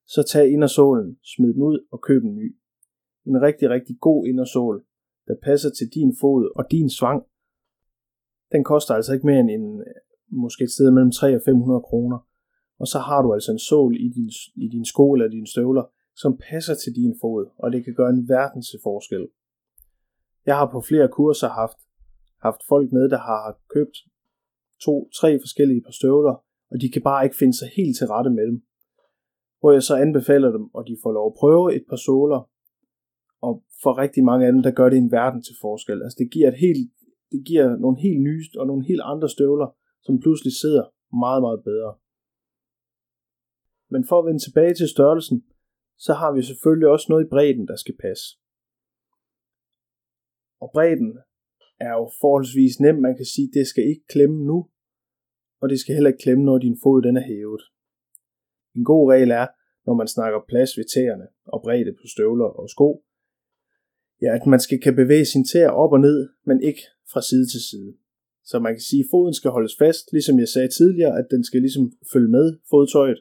så 0.06 0.24
tag 0.24 0.50
indersålen, 0.50 1.18
smid 1.24 1.54
den 1.54 1.62
ud 1.62 1.88
og 1.92 2.02
køb 2.02 2.24
en 2.24 2.36
ny. 2.36 2.58
En 3.26 3.42
rigtig, 3.42 3.70
rigtig 3.70 3.96
god 4.02 4.28
indersål, 4.28 4.86
der 5.28 5.36
passer 5.44 5.70
til 5.70 5.88
din 5.94 6.16
fod 6.22 6.52
og 6.56 6.72
din 6.72 6.90
svang, 6.90 7.24
den 8.52 8.64
koster 8.64 8.94
altså 8.94 9.14
ikke 9.14 9.26
mere 9.26 9.40
end 9.40 9.52
en, 9.52 9.84
måske 10.28 10.64
et 10.64 10.72
sted 10.72 10.92
mellem 10.92 11.12
3 11.12 11.36
og 11.36 11.42
500 11.46 11.82
kroner. 11.82 12.20
Og 12.80 12.88
så 12.88 13.00
har 13.00 13.22
du 13.22 13.34
altså 13.34 13.52
en 13.52 13.60
sål 13.60 13.96
i 13.96 14.10
din, 14.10 14.32
i 14.56 14.68
din 14.68 14.86
sko 14.86 15.14
eller 15.14 15.28
dine 15.28 15.48
støvler, 15.48 15.84
som 16.16 16.38
passer 16.50 16.76
til 16.76 16.96
din 16.96 17.16
fod, 17.22 17.46
og 17.58 17.72
det 17.72 17.86
kan 17.86 17.94
gøre 17.94 18.10
en 18.10 18.30
verdens 18.30 18.76
forskel. 18.84 19.28
Jeg 20.46 20.58
har 20.58 20.70
på 20.72 20.82
flere 20.82 21.08
kurser 21.08 21.50
haft, 21.50 21.78
haft 22.42 22.62
folk 22.70 22.92
med, 22.92 23.10
der 23.10 23.18
har 23.18 23.60
købt 23.70 23.98
to, 24.82 25.10
tre 25.20 25.40
forskellige 25.40 25.82
par 25.82 25.92
støvler, 25.92 26.36
og 26.72 26.82
de 26.82 26.92
kan 26.92 27.02
bare 27.02 27.24
ikke 27.24 27.36
finde 27.36 27.58
sig 27.58 27.70
helt 27.78 27.98
til 27.98 28.08
rette 28.08 28.30
med 28.30 28.46
dem. 28.48 28.64
Hvor 29.60 29.72
jeg 29.72 29.84
så 29.84 29.96
anbefaler 29.96 30.52
dem, 30.52 30.66
og 30.74 30.88
de 30.88 30.98
får 31.04 31.12
lov 31.12 31.28
at 31.28 31.40
prøve 31.40 31.76
et 31.76 31.86
par 31.90 31.96
såler, 31.96 32.50
og 33.48 33.54
for 33.84 33.94
rigtig 34.04 34.24
mange 34.30 34.46
af 34.46 34.52
dem, 34.54 34.62
der 34.68 34.78
gør 34.80 34.90
det 34.90 34.98
en 34.98 35.16
verden 35.20 35.42
til 35.44 35.56
forskel. 35.62 35.98
Altså 36.04 36.18
det 36.22 36.32
giver, 36.36 36.48
et 36.54 36.60
helt, 36.66 36.84
det 37.32 37.42
giver 37.50 37.68
nogle 37.84 37.98
helt 38.06 38.22
nye 38.28 38.44
og 38.60 38.66
nogle 38.68 38.84
helt 38.90 39.04
andre 39.14 39.30
støvler, 39.36 39.70
som 40.06 40.20
pludselig 40.24 40.54
sidder 40.62 40.86
meget, 41.24 41.42
meget 41.48 41.62
bedre. 41.70 41.92
Men 43.94 44.02
for 44.10 44.18
at 44.20 44.26
vende 44.28 44.44
tilbage 44.44 44.74
til 44.74 44.88
størrelsen, 44.96 45.38
så 46.06 46.14
har 46.22 46.32
vi 46.36 46.42
selvfølgelig 46.42 46.90
også 46.94 47.08
noget 47.10 47.26
i 47.26 47.32
bredden, 47.34 47.68
der 47.72 47.78
skal 47.84 47.96
passe. 48.06 48.26
Og 50.64 50.70
bredden 50.76 51.12
er 51.88 51.94
jo 52.00 52.06
forholdsvis 52.22 52.80
nem. 52.80 52.98
Man 53.08 53.16
kan 53.20 53.28
sige, 53.34 53.48
at 53.50 53.56
det 53.58 53.68
skal 53.68 53.86
ikke 53.92 54.06
klemme 54.14 54.40
nu, 54.52 54.58
og 55.62 55.66
det 55.70 55.80
skal 55.80 55.96
heller 55.96 56.12
ikke 56.12 56.24
klemme, 56.26 56.44
når 56.46 56.58
din 56.58 56.78
fod 56.84 57.02
den 57.08 57.18
er 57.18 57.26
hævet. 57.32 57.64
En 58.78 58.86
god 58.92 59.04
regel 59.12 59.32
er, 59.42 59.48
når 59.86 59.96
man 60.02 60.08
snakker 60.16 60.40
plads 60.52 60.72
ved 60.78 60.86
tæerne 60.94 61.28
og 61.54 61.62
bredde 61.66 61.94
på 62.00 62.06
støvler 62.14 62.50
og 62.62 62.70
sko, 62.70 62.90
ja, 64.24 64.30
at 64.36 64.46
man 64.54 64.60
skal 64.60 64.82
kan 64.82 64.96
bevæge 64.96 65.26
sin 65.26 65.46
tæer 65.52 65.70
op 65.70 65.92
og 65.92 66.00
ned, 66.00 66.30
men 66.46 66.58
ikke 66.70 66.84
fra 67.12 67.22
side 67.22 67.46
til 67.54 67.62
side. 67.70 67.92
Så 68.50 68.60
man 68.60 68.74
kan 68.74 68.86
sige, 68.90 69.04
at 69.04 69.12
foden 69.12 69.34
skal 69.34 69.52
holdes 69.52 69.76
fast, 69.82 70.12
ligesom 70.12 70.40
jeg 70.40 70.48
sagde 70.48 70.68
tidligere, 70.78 71.18
at 71.20 71.28
den 71.32 71.44
skal 71.44 71.62
ligesom 71.62 71.92
følge 72.14 72.32
med 72.38 72.58
fodtøjet, 72.70 73.20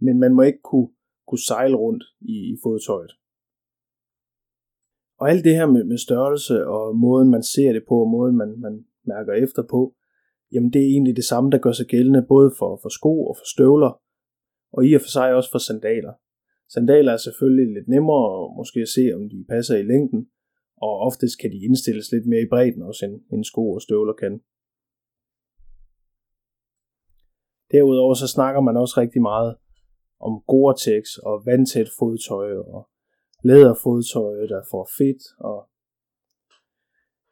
men 0.00 0.18
man 0.18 0.34
må 0.34 0.42
ikke 0.42 0.62
kunne, 0.70 0.88
kunne 1.28 1.46
sejle 1.50 1.76
rundt 1.76 2.04
i, 2.20 2.36
i 2.52 2.56
fodtøjet. 2.62 3.12
Og 5.20 5.30
alt 5.30 5.44
det 5.44 5.54
her 5.54 5.66
med, 5.66 5.84
med 5.84 5.98
størrelse 5.98 6.66
og 6.66 6.96
måden 6.96 7.30
man 7.30 7.42
ser 7.42 7.72
det 7.72 7.84
på, 7.88 7.94
og 8.04 8.10
måden 8.10 8.36
man, 8.36 8.60
man 8.60 8.84
mærker 9.04 9.32
efter 9.32 9.62
på, 9.62 9.94
jamen 10.52 10.72
det 10.72 10.82
er 10.82 10.86
egentlig 10.86 11.16
det 11.16 11.24
samme, 11.24 11.50
der 11.50 11.58
gør 11.58 11.72
sig 11.72 11.86
gældende 11.86 12.26
både 12.28 12.50
for, 12.58 12.78
for 12.82 12.88
sko 12.88 13.24
og 13.24 13.36
for 13.36 13.44
støvler, 13.54 14.00
og 14.72 14.86
i 14.86 14.94
og 14.94 15.00
for 15.00 15.08
sig 15.08 15.34
også 15.34 15.50
for 15.50 15.58
sandaler. 15.58 16.12
Sandaler 16.72 17.12
er 17.12 17.16
selvfølgelig 17.16 17.74
lidt 17.74 17.88
nemmere 17.88 18.54
måske 18.58 18.80
at 18.80 18.88
se, 18.88 19.04
om 19.14 19.28
de 19.28 19.44
passer 19.48 19.76
i 19.76 19.82
længden, 19.82 20.28
og 20.76 20.92
oftest 21.08 21.38
kan 21.40 21.50
de 21.52 21.64
indstilles 21.68 22.12
lidt 22.12 22.26
mere 22.26 22.42
i 22.42 22.52
bredden 22.52 22.82
også 22.82 23.06
end, 23.06 23.16
end 23.32 23.44
sko 23.44 23.62
og 23.76 23.82
støvler 23.82 24.12
kan. 24.12 24.40
Derudover 27.72 28.14
så 28.14 28.28
snakker 28.28 28.60
man 28.60 28.76
også 28.76 28.94
rigtig 29.00 29.22
meget 29.22 29.56
om 30.20 30.32
Gore-Tex 30.52 31.04
og 31.28 31.46
vandtæt 31.46 31.88
fodtøj 31.98 32.48
og 32.74 32.88
læderfodtøj, 33.44 34.34
der 34.52 34.62
får 34.70 34.88
fedt. 34.98 35.22
Og 35.38 35.58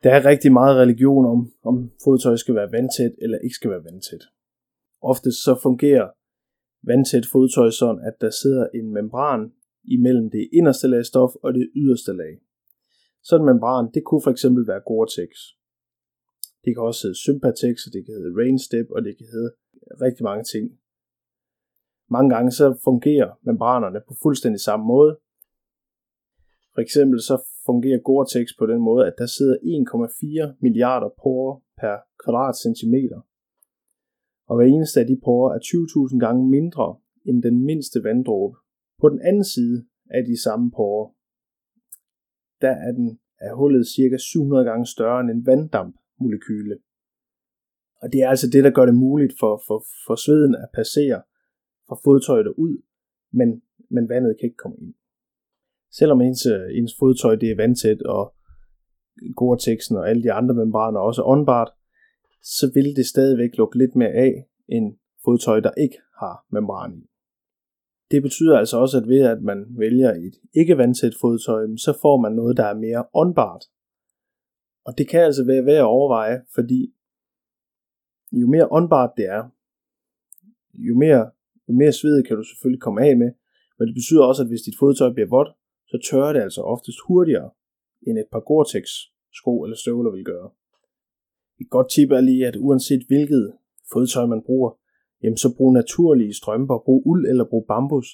Der 0.02 0.10
er 0.14 0.24
rigtig 0.24 0.52
meget 0.52 0.76
religion 0.76 1.24
om, 1.26 1.52
om 1.70 1.76
fodtøj 2.04 2.36
skal 2.36 2.54
være 2.54 2.72
vandtæt 2.72 3.14
eller 3.22 3.38
ikke 3.38 3.54
skal 3.54 3.70
være 3.70 3.84
vandtæt. 3.84 4.24
Ofte 5.02 5.32
så 5.32 5.58
fungerer 5.62 6.08
vandtæt 6.88 7.26
fodtøj 7.32 7.70
sådan, 7.70 8.00
at 8.08 8.16
der 8.20 8.30
sidder 8.30 8.66
en 8.78 8.86
membran 8.98 9.52
imellem 9.96 10.30
det 10.30 10.48
inderste 10.52 10.88
lag 10.88 11.04
stof 11.04 11.32
og 11.44 11.54
det 11.54 11.66
yderste 11.76 12.12
lag. 12.12 12.34
Sådan 13.22 13.42
en 13.42 13.50
membran, 13.52 13.90
det 13.94 14.02
kunne 14.04 14.24
for 14.24 14.30
eksempel 14.30 14.62
være 14.70 14.86
Gore-Tex. 14.90 15.32
Det 16.64 16.70
kan 16.74 16.82
også 16.88 17.00
hedde 17.04 17.22
Sympatex, 17.26 17.74
og 17.86 17.90
det 17.94 18.00
kan 18.04 18.14
hedde 18.14 18.36
Rainstep, 18.40 18.86
og 18.94 19.00
det 19.06 19.12
kan 19.18 19.26
hedde 19.34 19.50
rigtig 20.04 20.24
mange 20.30 20.44
ting. 20.52 20.64
Mange 22.10 22.30
gange 22.34 22.50
så 22.50 22.66
fungerer 22.84 23.30
membranerne 23.48 24.00
på 24.08 24.14
fuldstændig 24.22 24.60
samme 24.60 24.86
måde. 24.86 25.12
For 26.74 26.80
eksempel 26.86 27.18
så 27.28 27.36
fungerer 27.66 28.06
Gore-Tex 28.08 28.46
på 28.58 28.66
den 28.66 28.80
måde, 28.88 29.06
at 29.06 29.14
der 29.18 29.26
sidder 29.26 29.56
1,4 29.56 30.56
milliarder 30.64 31.10
porer 31.22 31.54
per 31.80 31.96
kvadratcentimeter. 32.22 33.20
Og 34.48 34.56
hver 34.56 34.66
eneste 34.66 35.00
af 35.00 35.06
de 35.06 35.20
porer 35.24 35.54
er 35.54 35.58
20.000 35.58 36.18
gange 36.18 36.50
mindre 36.50 36.96
end 37.24 37.42
den 37.42 37.64
mindste 37.64 38.04
vanddråbe. 38.04 38.56
På 39.00 39.08
den 39.08 39.20
anden 39.28 39.44
side 39.44 39.86
af 40.10 40.24
de 40.24 40.42
samme 40.42 40.70
porer, 40.70 41.08
der 42.60 42.70
er 42.70 42.92
den 42.92 43.18
er 43.40 43.54
hullet 43.54 43.86
cirka 43.86 44.16
700 44.18 44.64
gange 44.64 44.86
større 44.86 45.20
end 45.20 45.30
en 45.30 45.46
vanddampmolekyle. 45.46 46.78
Og 48.02 48.12
det 48.12 48.20
er 48.22 48.28
altså 48.28 48.50
det, 48.50 48.64
der 48.64 48.70
gør 48.70 48.86
det 48.86 48.94
muligt 48.94 49.34
for, 49.40 49.62
for, 49.66 49.84
for 50.06 50.16
sveden 50.24 50.54
at 50.54 50.68
passere 50.74 51.22
fra 51.88 51.96
fodtøjet 52.04 52.46
ud, 52.46 52.82
men, 53.32 53.62
men 53.90 54.08
vandet 54.08 54.36
kan 54.38 54.46
ikke 54.46 54.62
komme 54.64 54.76
ind. 54.80 54.94
Selvom 55.98 56.20
ens, 56.20 56.46
ens 56.78 56.94
fodtøj 56.98 57.34
det 57.36 57.50
er 57.50 57.56
vandtæt, 57.56 58.02
og 58.02 58.34
Gore-Texen 59.40 59.96
og 59.96 60.08
alle 60.10 60.22
de 60.22 60.32
andre 60.32 60.54
membraner 60.54 61.00
også 61.00 61.22
åndbart, 61.22 61.70
så 62.44 62.70
vil 62.74 62.96
det 62.96 63.06
stadigvæk 63.06 63.56
lukke 63.56 63.78
lidt 63.78 63.94
mere 63.94 64.12
af 64.26 64.48
end 64.68 64.96
fodtøj, 65.24 65.60
der 65.60 65.70
ikke 65.70 65.98
har 66.20 66.46
membran 66.52 66.94
i. 66.98 67.10
Det 68.10 68.22
betyder 68.22 68.58
altså 68.58 68.78
også, 68.78 68.96
at 68.98 69.08
ved 69.08 69.22
at 69.22 69.42
man 69.42 69.66
vælger 69.78 70.10
et 70.10 70.34
ikke 70.54 70.78
vandtæt 70.78 71.14
fodtøj, 71.20 71.66
så 71.76 71.98
får 72.02 72.20
man 72.20 72.32
noget, 72.32 72.56
der 72.56 72.64
er 72.64 72.74
mere 72.74 73.04
åndbart. 73.14 73.64
Og 74.84 74.98
det 74.98 75.08
kan 75.08 75.20
altså 75.20 75.44
være 75.44 75.64
værd 75.64 75.76
at 75.76 75.92
overveje, 75.96 76.42
fordi 76.54 76.94
jo 78.32 78.46
mere 78.46 78.68
åndbart 78.72 79.10
det 79.16 79.26
er, 79.26 79.42
jo 80.74 80.94
mere, 80.94 81.30
jo 81.68 81.74
mere 81.74 81.92
sved 81.92 82.22
kan 82.22 82.36
du 82.36 82.42
selvfølgelig 82.42 82.82
komme 82.82 83.00
af 83.06 83.16
med, 83.16 83.30
men 83.78 83.88
det 83.88 83.94
betyder 83.94 84.24
også, 84.24 84.42
at 84.42 84.48
hvis 84.48 84.62
dit 84.62 84.78
fodtøj 84.78 85.12
bliver 85.12 85.28
vådt, 85.28 85.48
så 85.86 85.96
tørrer 86.10 86.32
det 86.32 86.40
altså 86.40 86.60
oftest 86.60 86.98
hurtigere, 87.06 87.50
end 88.06 88.18
et 88.18 88.28
par 88.32 88.44
Gore-Tex 88.48 88.84
sko 89.32 89.62
eller 89.64 89.76
støvler 89.76 90.10
vil 90.10 90.24
gøre. 90.24 90.50
Et 91.64 91.70
godt 91.70 91.90
tip 91.90 92.10
er 92.10 92.20
lige, 92.20 92.46
at 92.46 92.56
uanset 92.56 93.02
hvilket 93.06 93.52
fodtøj 93.92 94.26
man 94.26 94.42
bruger, 94.46 94.70
jamen 95.22 95.36
så 95.36 95.48
brug 95.56 95.72
naturlige 95.72 96.34
strømper, 96.34 96.78
brug 96.84 97.02
uld 97.06 97.28
eller 97.30 97.44
brug 97.44 97.64
bambus, 97.68 98.08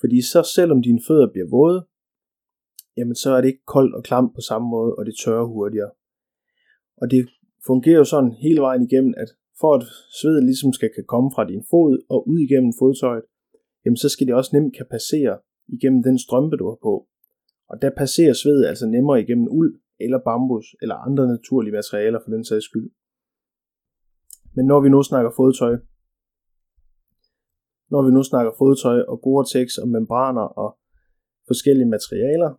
fordi 0.00 0.18
så 0.32 0.40
selvom 0.54 0.82
dine 0.82 1.00
fødder 1.06 1.28
bliver 1.32 1.48
våde, 1.56 1.86
jamen 2.96 3.14
så 3.14 3.30
er 3.36 3.40
det 3.40 3.48
ikke 3.48 3.64
koldt 3.74 3.94
og 3.94 4.02
klamt 4.04 4.34
på 4.34 4.40
samme 4.40 4.68
måde, 4.68 4.94
og 4.94 5.06
det 5.06 5.14
tørrer 5.24 5.46
hurtigere. 5.54 5.90
Og 6.96 7.10
det 7.10 7.28
fungerer 7.66 7.98
jo 7.98 8.04
sådan 8.04 8.32
hele 8.32 8.60
vejen 8.60 8.82
igennem, 8.82 9.14
at 9.16 9.28
for 9.60 9.74
at 9.74 9.84
svedet 10.20 10.44
ligesom 10.44 10.72
skal 10.72 10.90
kan 10.94 11.04
komme 11.12 11.30
fra 11.34 11.48
din 11.48 11.64
fod 11.70 12.04
og 12.08 12.28
ud 12.28 12.38
igennem 12.38 12.72
fodtøjet, 12.78 13.24
jamen 13.84 13.96
så 13.96 14.08
skal 14.08 14.26
det 14.26 14.34
også 14.34 14.50
nemt 14.56 14.76
kan 14.76 14.86
passere 14.90 15.38
igennem 15.68 16.02
den 16.02 16.18
strømpe, 16.18 16.56
du 16.56 16.66
har 16.68 16.78
på. 16.82 16.94
Og 17.70 17.82
der 17.82 17.90
passerer 17.96 18.32
svedet 18.32 18.66
altså 18.66 18.86
nemmere 18.86 19.20
igennem 19.20 19.48
uld 19.50 19.80
eller 20.00 20.18
bambus 20.24 20.66
eller 20.82 20.94
andre 20.94 21.26
naturlige 21.26 21.72
materialer 21.72 22.20
for 22.24 22.30
den 22.30 22.44
sags 22.44 22.64
skyld. 22.64 22.90
Men 24.56 24.66
når 24.66 24.80
vi 24.80 24.88
nu 24.88 25.02
snakker 25.02 25.30
fodtøj, 25.36 25.74
når 27.90 28.02
vi 28.06 28.10
nu 28.10 28.22
snakker 28.22 28.52
fodtøj 28.58 28.98
og 29.00 29.16
Gore-Tex 29.26 29.68
og 29.82 29.88
membraner 29.88 30.46
og 30.62 30.78
forskellige 31.46 31.88
materialer, 31.88 32.50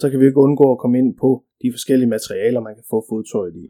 så 0.00 0.10
kan 0.10 0.20
vi 0.20 0.26
ikke 0.26 0.44
undgå 0.46 0.72
at 0.72 0.78
komme 0.78 0.98
ind 0.98 1.16
på 1.16 1.44
de 1.62 1.72
forskellige 1.72 2.08
materialer, 2.08 2.60
man 2.60 2.74
kan 2.74 2.84
få 2.90 3.04
fodtøjet 3.10 3.56
i. 3.56 3.66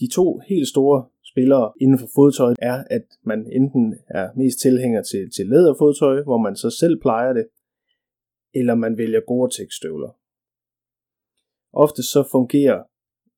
De 0.00 0.06
to 0.14 0.26
helt 0.48 0.68
store 0.68 1.08
spillere 1.30 1.72
inden 1.80 1.98
for 1.98 2.08
fodtøj 2.14 2.54
er, 2.58 2.84
at 2.90 3.06
man 3.22 3.46
enten 3.52 3.94
er 4.08 4.26
mest 4.36 4.58
tilhænger 4.60 5.02
til, 5.02 5.30
til 5.36 5.46
læderfodtøj, 5.46 6.22
hvor 6.22 6.38
man 6.38 6.56
så 6.56 6.70
selv 6.70 7.00
plejer 7.00 7.32
det, 7.32 7.46
eller 8.54 8.74
man 8.74 8.98
vælger 8.98 9.20
Gore-Tex 9.30 9.68
støvler. 9.80 10.19
Ofte 11.72 12.02
så 12.02 12.28
fungerer 12.30 12.82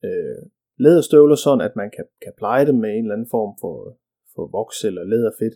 øh, 0.05 0.43
læderstøvler 0.79 1.35
sådan, 1.35 1.61
at 1.69 1.77
man 1.77 1.91
kan, 1.97 2.05
kan 2.23 2.33
pleje 2.37 2.67
dem 2.67 2.75
med 2.75 2.91
en 2.91 3.05
eller 3.05 3.15
anden 3.15 3.31
form 3.31 3.53
for, 3.61 3.99
for 4.35 4.47
voks 4.59 4.85
eller 4.85 5.05
læderfedt, 5.05 5.55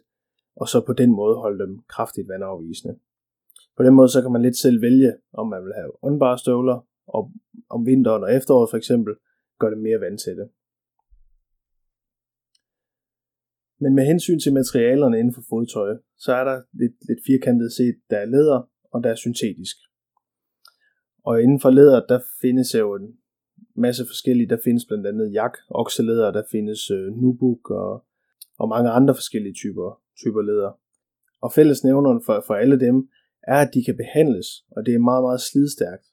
og 0.56 0.68
så 0.68 0.78
på 0.86 0.92
den 0.92 1.10
måde 1.10 1.36
holde 1.36 1.64
dem 1.64 1.82
kraftigt 1.88 2.28
vandafvisende. 2.28 2.98
På 3.76 3.82
den 3.82 3.94
måde 3.94 4.08
så 4.08 4.22
kan 4.22 4.32
man 4.32 4.42
lidt 4.42 4.56
selv 4.56 4.82
vælge, 4.82 5.12
om 5.32 5.46
man 5.48 5.64
vil 5.64 5.74
have 5.74 5.92
åndbare 6.02 6.38
støvler, 6.38 6.86
og 7.06 7.32
om 7.70 7.86
vinteren 7.86 8.22
og 8.24 8.34
efteråret 8.34 8.70
for 8.70 8.76
eksempel, 8.76 9.14
gør 9.60 9.70
det 9.70 9.78
mere 9.78 10.00
vandtætte. 10.00 10.44
Men 13.80 13.94
med 13.94 14.04
hensyn 14.06 14.40
til 14.40 14.52
materialerne 14.52 15.18
inden 15.18 15.34
for 15.34 15.44
fodtøj, 15.48 15.90
så 16.18 16.32
er 16.32 16.44
der 16.44 16.62
lidt, 16.72 16.96
lidt 17.08 17.20
firkantet 17.26 17.72
set, 17.72 17.96
der 18.10 18.18
er 18.18 18.24
læder, 18.24 18.70
og 18.92 19.02
der 19.04 19.10
er 19.10 19.14
syntetisk. 19.14 19.76
Og 21.28 21.42
inden 21.42 21.60
for 21.60 21.70
læder, 21.70 22.06
der 22.06 22.20
findes 22.40 22.74
jo 22.74 22.94
en 22.94 23.06
masse 23.74 24.02
forskellige. 24.06 24.48
Der 24.48 24.58
findes 24.64 24.84
blandt 24.88 25.06
andet 25.06 25.32
jak, 25.32 25.54
okselæder, 25.70 26.30
der 26.32 26.42
findes 26.50 26.90
øh, 26.90 27.06
nubuk 27.22 27.70
og, 27.70 28.04
og 28.58 28.68
mange 28.68 28.90
andre 28.90 29.14
forskellige 29.14 29.54
typer, 29.54 30.00
typer 30.22 30.42
læder. 30.42 30.72
Og 31.40 31.52
fællesnævneren 31.52 32.20
for, 32.26 32.44
for 32.46 32.54
alle 32.54 32.80
dem 32.80 33.08
er, 33.42 33.58
at 33.64 33.70
de 33.74 33.84
kan 33.84 33.96
behandles, 33.96 34.46
og 34.70 34.86
det 34.86 34.94
er 34.94 34.98
meget, 34.98 35.22
meget 35.22 35.40
slidstærkt. 35.40 36.06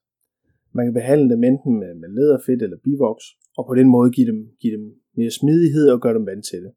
Man 0.71 0.85
kan 0.85 0.93
behandle 0.93 1.29
dem 1.33 1.43
enten 1.43 1.73
med, 1.79 1.91
med 2.01 2.09
læderfedt 2.09 2.61
eller 2.63 2.77
bivoks, 2.83 3.25
og 3.57 3.63
på 3.69 3.75
den 3.75 3.87
måde 3.95 4.11
give 4.11 4.27
dem, 4.31 4.39
give 4.61 4.73
dem 4.77 4.85
mere 5.17 5.31
smidighed 5.31 5.89
og 5.89 6.01
gøre 6.01 6.13
dem 6.13 6.25
vandtætte. 6.25 6.69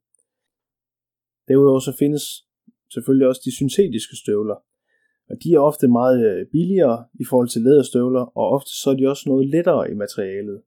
Derudover 1.48 1.80
så 1.80 1.92
findes 1.98 2.24
selvfølgelig 2.94 3.28
også 3.28 3.42
de 3.44 3.56
syntetiske 3.56 4.16
støvler, 4.22 4.58
og 5.30 5.36
de 5.42 5.52
er 5.54 5.58
ofte 5.58 5.88
meget 5.88 6.26
øh, 6.30 6.46
billigere 6.46 7.04
i 7.14 7.24
forhold 7.24 7.48
til 7.48 7.62
læderstøvler, 7.62 8.20
og 8.38 8.44
ofte 8.56 8.70
så 8.70 8.90
er 8.90 8.94
de 8.94 9.08
også 9.08 9.28
noget 9.28 9.48
lettere 9.48 9.90
i 9.90 9.94
materialet. 9.94 10.62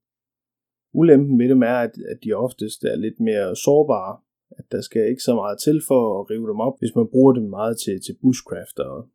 Ulempen 0.94 1.39
ved 1.39 1.50
dem 1.50 1.62
er, 1.62 1.78
at, 1.86 1.92
at 2.12 2.20
de 2.24 2.34
oftest 2.34 2.84
er 2.84 2.96
lidt 2.96 3.20
mere 3.20 3.56
sårbare, 3.56 4.18
at 4.58 4.66
der 4.72 4.82
skal 4.82 5.10
ikke 5.10 5.22
så 5.22 5.36
meget 5.36 5.60
til 5.60 5.82
for 5.88 6.20
at 6.20 6.30
rive 6.30 6.48
dem 6.48 6.60
op, 6.60 6.80
hvis 6.80 6.96
man 6.96 7.08
bruger 7.12 7.34
dem 7.34 7.44
meget 7.44 7.78
til, 7.78 8.01
til 8.01 8.18
bushcraft. 8.22 8.80
Og, 8.80 9.10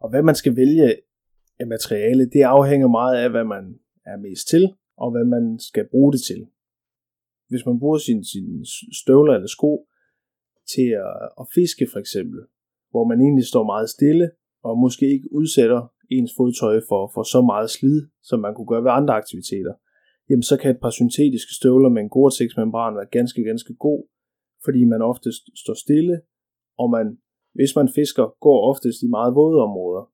og 0.00 0.10
hvad 0.10 0.22
man 0.22 0.34
skal 0.34 0.56
vælge 0.56 0.96
af 1.60 1.66
materiale, 1.66 2.30
det 2.30 2.42
afhænger 2.42 2.88
meget 2.88 3.16
af, 3.24 3.30
hvad 3.30 3.44
man 3.44 3.78
er 4.06 4.16
mest 4.16 4.48
til, 4.48 4.74
og 4.96 5.10
hvad 5.10 5.24
man 5.24 5.58
skal 5.58 5.88
bruge 5.90 6.12
det 6.12 6.22
til. 6.22 6.46
Hvis 7.48 7.66
man 7.66 7.78
bruger 7.78 7.98
sine 7.98 8.24
sin 8.24 8.64
støvler 9.02 9.34
eller 9.34 9.48
sko 9.48 9.88
til 10.72 10.88
at, 11.06 11.28
at 11.40 11.46
fiske 11.54 11.88
for 11.92 11.98
eksempel, 11.98 12.40
hvor 12.94 13.04
man 13.10 13.18
egentlig 13.26 13.46
står 13.52 13.64
meget 13.72 13.88
stille, 13.96 14.26
og 14.68 14.72
måske 14.84 15.04
ikke 15.14 15.28
udsætter 15.40 15.80
ens 16.16 16.32
fodtøj 16.38 16.76
for, 16.88 17.02
for 17.14 17.22
så 17.34 17.40
meget 17.52 17.70
slid, 17.76 17.98
som 18.28 18.38
man 18.44 18.54
kunne 18.54 18.70
gøre 18.72 18.84
ved 18.86 18.98
andre 19.00 19.14
aktiviteter, 19.22 19.74
jamen 20.28 20.46
så 20.50 20.54
kan 20.60 20.70
et 20.70 20.82
par 20.84 20.94
syntetiske 20.98 21.52
støvler 21.58 21.90
med 21.94 22.00
en 22.02 22.14
Gore-Tex 22.16 22.48
membran 22.60 22.96
være 22.98 23.14
ganske, 23.18 23.40
ganske 23.50 23.74
god, 23.86 24.00
fordi 24.64 24.80
man 24.92 25.02
oftest 25.12 25.42
står 25.62 25.76
stille, 25.84 26.16
og 26.82 26.88
man, 26.96 27.06
hvis 27.58 27.72
man 27.78 27.88
fisker, 27.98 28.26
går 28.46 28.58
oftest 28.70 28.98
i 29.06 29.08
meget 29.16 29.32
våde 29.40 29.58
områder. 29.68 30.04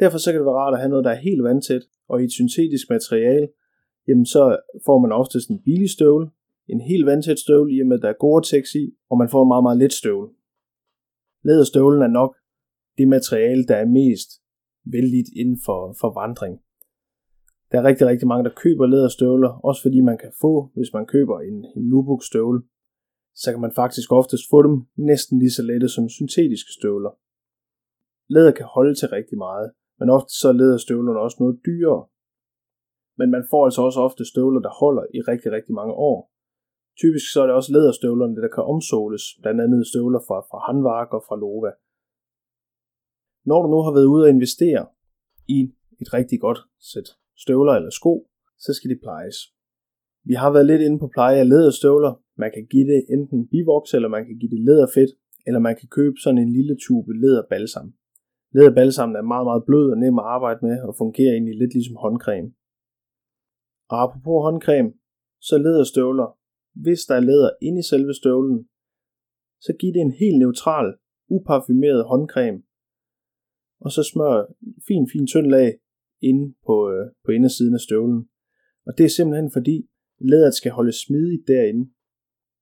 Derfor 0.00 0.18
så 0.18 0.28
kan 0.30 0.38
det 0.40 0.48
være 0.50 0.62
rart 0.62 0.74
at 0.74 0.80
have 0.82 0.92
noget, 0.92 1.04
der 1.06 1.14
er 1.14 1.26
helt 1.28 1.42
vandtæt, 1.48 1.84
og 2.10 2.16
i 2.20 2.24
et 2.24 2.36
syntetisk 2.38 2.86
materiale, 2.94 3.46
jamen 4.08 4.26
så 4.34 4.42
får 4.86 4.98
man 5.04 5.12
oftest 5.20 5.46
en 5.50 5.62
billig 5.66 5.90
støvle, 5.96 6.26
en 6.74 6.80
helt 6.80 7.06
vandtæt 7.06 7.38
støvle, 7.38 7.74
i 7.74 7.80
og 7.80 7.86
med 7.86 7.96
at 7.96 8.02
der 8.04 8.12
er 8.14 8.22
Gore-Tex 8.24 8.64
i, 8.82 8.84
og 9.10 9.16
man 9.18 9.28
får 9.32 9.42
en 9.42 9.52
meget, 9.52 9.64
meget 9.66 9.78
let 9.84 9.94
støvle. 10.02 10.28
Læderstøvlen 11.44 12.02
er 12.02 12.12
nok 12.20 12.36
det 12.98 13.08
materiale, 13.08 13.64
der 13.64 13.76
er 13.76 13.86
mest 13.86 14.30
vældigt 14.84 15.28
inden 15.36 15.58
for, 15.66 15.96
for 16.00 16.20
vandring. 16.20 16.60
Der 17.72 17.78
er 17.80 17.84
rigtig, 17.84 18.06
rigtig 18.06 18.28
mange, 18.28 18.44
der 18.44 18.54
køber 18.64 18.86
læderstøvler, 18.86 19.48
også 19.48 19.82
fordi 19.82 20.00
man 20.00 20.18
kan 20.18 20.32
få, 20.40 20.70
hvis 20.74 20.92
man 20.92 21.06
køber 21.06 21.40
en, 21.40 21.66
en 21.76 21.82
Nubuck 21.88 22.24
støvle, 22.24 22.62
så 23.34 23.50
kan 23.52 23.60
man 23.60 23.72
faktisk 23.72 24.12
oftest 24.12 24.44
få 24.50 24.62
dem 24.62 24.76
næsten 24.96 25.38
lige 25.38 25.50
så 25.50 25.62
lette 25.62 25.88
som 25.88 26.08
syntetiske 26.08 26.72
støvler. 26.78 27.10
Læder 28.28 28.52
kan 28.52 28.66
holde 28.66 28.94
til 28.94 29.08
rigtig 29.08 29.38
meget, 29.38 29.72
men 29.98 30.10
ofte 30.10 30.32
så 30.40 30.48
er 30.48 30.52
læderstøvlerne 30.52 31.20
også 31.20 31.36
noget 31.40 31.60
dyrere. 31.66 32.06
Men 33.18 33.30
man 33.30 33.44
får 33.50 33.64
altså 33.64 33.82
også 33.82 34.00
ofte 34.00 34.24
støvler, 34.24 34.60
der 34.60 34.78
holder 34.80 35.04
i 35.14 35.20
rigtig, 35.20 35.52
rigtig 35.52 35.74
mange 35.74 35.94
år. 35.94 36.31
Typisk 37.00 37.26
så 37.32 37.38
er 37.42 37.46
det 37.46 37.54
også 37.54 37.72
læderstøvlerne, 37.72 38.36
der 38.44 38.50
kan 38.54 38.64
omsåles, 38.72 39.24
blandt 39.42 39.60
andet 39.64 39.86
støvler 39.86 40.20
fra, 40.28 40.38
fra 40.50 40.58
Hanvark 40.66 41.10
og 41.16 41.22
fra 41.28 41.36
Lova. 41.42 41.72
Når 43.48 43.58
du 43.62 43.68
nu 43.74 43.78
har 43.86 43.92
været 43.96 44.12
ude 44.14 44.24
og 44.26 44.32
investere 44.36 44.82
i 45.56 45.58
et 46.02 46.08
rigtig 46.16 46.38
godt 46.46 46.60
sæt 46.92 47.08
støvler 47.42 47.72
eller 47.78 47.92
sko, 48.00 48.14
så 48.64 48.70
skal 48.76 48.90
de 48.90 48.98
plejes. 49.04 49.38
Vi 50.30 50.34
har 50.42 50.50
været 50.52 50.66
lidt 50.66 50.82
inde 50.86 50.98
på 50.98 51.08
pleje 51.14 51.38
af 51.42 51.48
læderstøvler. 51.48 52.12
Man 52.42 52.50
kan 52.54 52.64
give 52.72 52.86
det 52.92 53.00
enten 53.14 53.48
bivoks, 53.52 53.90
eller 53.96 54.08
man 54.08 54.24
kan 54.26 54.36
give 54.40 54.50
det 54.54 54.60
læderfedt, 54.68 55.12
eller 55.46 55.60
man 55.60 55.76
kan 55.80 55.88
købe 55.88 56.16
sådan 56.24 56.42
en 56.44 56.52
lille 56.58 56.76
tube 56.84 57.12
læderbalsam. 57.22 57.88
Læderbalsam 58.54 59.10
er 59.20 59.26
meget, 59.32 59.46
meget 59.50 59.62
blød 59.68 59.86
og 59.90 59.98
nem 59.98 60.18
at 60.18 60.24
arbejde 60.36 60.60
med, 60.66 60.76
og 60.88 60.94
fungerer 61.02 61.32
egentlig 61.32 61.56
lidt 61.58 61.74
ligesom 61.74 61.96
håndcreme. 61.96 62.48
Og 63.92 63.96
apropos 64.04 64.38
håndcreme, 64.46 64.90
så 65.48 65.54
læderstøvler, 65.58 66.28
hvis 66.74 67.00
der 67.08 67.14
er 67.14 67.20
læder 67.20 67.50
inde 67.62 67.78
i 67.78 67.82
selve 67.82 68.14
støvlen, 68.14 68.68
så 69.60 69.72
giv 69.80 69.92
det 69.92 70.00
en 70.00 70.18
helt 70.22 70.38
neutral, 70.38 70.94
uparfumeret 71.28 72.04
håndcreme, 72.04 72.62
og 73.84 73.90
så 73.96 74.02
smør 74.12 74.34
fin, 74.88 75.04
fin 75.12 75.26
tynd 75.26 75.46
lag 75.46 75.68
inde 76.22 76.54
på, 76.66 76.74
øh, 76.92 77.04
på 77.24 77.30
indersiden 77.36 77.74
af 77.74 77.80
støvlen. 77.80 78.28
Og 78.86 78.92
det 78.98 79.04
er 79.04 79.16
simpelthen 79.16 79.50
fordi, 79.56 79.76
læderet 80.20 80.54
skal 80.54 80.72
holde 80.72 80.92
smidigt 81.04 81.44
derinde. 81.46 81.84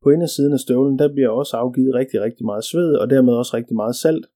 På 0.02 0.08
indersiden 0.10 0.52
af 0.52 0.60
støvlen, 0.60 0.98
der 0.98 1.12
bliver 1.14 1.28
også 1.28 1.56
afgivet 1.56 1.94
rigtig, 1.94 2.20
rigtig 2.20 2.44
meget 2.46 2.64
sved, 2.64 2.90
og 3.02 3.10
dermed 3.10 3.32
også 3.32 3.56
rigtig 3.56 3.76
meget 3.76 3.96
salt. 3.96 4.26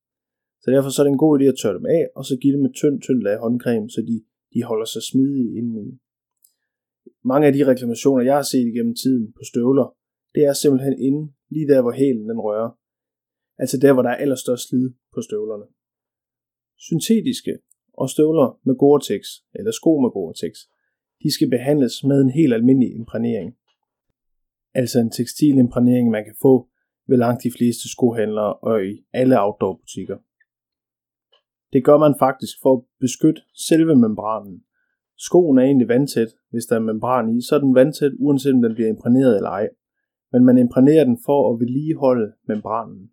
Så 0.63 0.71
derfor 0.71 0.91
så 0.91 1.03
er 1.03 1.05
det 1.05 1.13
en 1.13 1.25
god 1.25 1.41
idé 1.41 1.45
at 1.45 1.59
tørre 1.63 1.79
dem 1.79 1.87
af, 1.87 2.03
og 2.17 2.25
så 2.25 2.35
give 2.43 2.57
dem 2.57 2.65
et 2.65 2.75
tynd, 2.75 3.01
tynd 3.01 3.23
lag 3.23 3.39
håndcreme, 3.39 3.91
så 3.91 4.01
de, 4.09 4.17
de 4.55 4.63
holder 4.63 4.85
sig 4.85 5.03
smidige 5.11 5.51
indeni. 5.59 5.87
Mange 7.25 7.47
af 7.47 7.53
de 7.53 7.67
reklamationer, 7.67 8.25
jeg 8.25 8.37
har 8.37 8.43
set 8.43 8.67
igennem 8.73 8.95
tiden 8.95 9.33
på 9.33 9.43
støvler, 9.51 9.97
det 10.35 10.43
er 10.45 10.53
simpelthen 10.53 10.99
inde, 10.99 11.33
lige 11.51 11.69
der 11.69 11.83
hvor 11.83 11.93
hælen 11.93 12.29
den 12.29 12.41
rører. 12.41 12.71
Altså 13.59 13.77
der, 13.79 13.93
hvor 13.93 14.03
der 14.03 14.11
er 14.11 14.23
allerstørst 14.25 14.69
slid 14.69 14.91
på 15.15 15.21
støvlerne. 15.23 15.67
Syntetiske 16.79 17.59
og 17.93 18.11
støvler 18.11 18.61
med 18.67 18.75
Gore-Tex, 18.83 19.23
eller 19.55 19.73
sko 19.73 19.93
med 20.05 20.11
Gore-Tex, 20.17 20.55
de 21.23 21.35
skal 21.35 21.51
behandles 21.51 22.05
med 22.05 22.21
en 22.21 22.31
helt 22.31 22.55
almindelig 22.55 22.95
imprægnering. 22.95 23.57
Altså 24.75 25.01
en 25.01 25.11
tekstilimprægnering, 25.11 26.11
man 26.11 26.25
kan 26.25 26.37
få 26.43 26.69
ved 27.09 27.19
langt 27.19 27.43
de 27.43 27.51
fleste 27.57 27.89
skohandlere 27.89 28.55
og 28.55 28.87
i 28.87 29.05
alle 29.13 29.41
outdoor-butikker. 29.41 30.19
Det 31.73 31.85
gør 31.85 31.99
man 31.99 32.15
faktisk 32.19 32.55
for 32.63 32.77
at 32.77 32.85
beskytte 33.01 33.43
selve 33.69 33.97
membranen. 33.97 34.65
Skoen 35.27 35.59
er 35.59 35.63
egentlig 35.63 35.89
vandtæt. 35.89 36.31
Hvis 36.51 36.67
der 36.67 36.77
er 36.77 36.81
membran 36.91 37.37
i, 37.37 37.41
så 37.47 37.55
er 37.55 37.61
den 37.61 37.75
vandtæt, 37.75 38.13
uanset 38.19 38.55
om 38.55 38.63
den 38.63 38.75
bliver 38.75 38.89
imprægneret 38.89 39.37
eller 39.37 39.51
ej. 39.51 39.69
Men 40.33 40.45
man 40.45 40.59
imprægnerer 40.59 41.05
den 41.05 41.19
for 41.27 41.39
at 41.53 41.61
vedligeholde 41.61 42.33
membranen. 42.49 43.11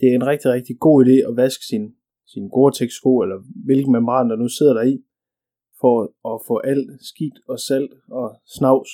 Det 0.00 0.06
er 0.10 0.14
en 0.14 0.26
rigtig, 0.26 0.50
rigtig 0.50 0.76
god 0.78 1.04
idé 1.04 1.16
at 1.28 1.36
vaske 1.36 1.64
sin, 1.70 1.84
sin 2.32 2.44
Gore-Tex 2.54 2.90
sko, 3.00 3.12
eller 3.24 3.38
hvilken 3.64 3.92
membran 3.92 4.30
der 4.30 4.36
nu 4.36 4.48
sidder 4.48 4.74
der 4.74 4.82
i, 4.82 5.04
for 5.80 5.94
at 6.34 6.40
få 6.48 6.58
alt 6.58 6.88
skidt 7.10 7.38
og 7.48 7.58
salt 7.58 7.92
og 8.08 8.26
snavs 8.56 8.90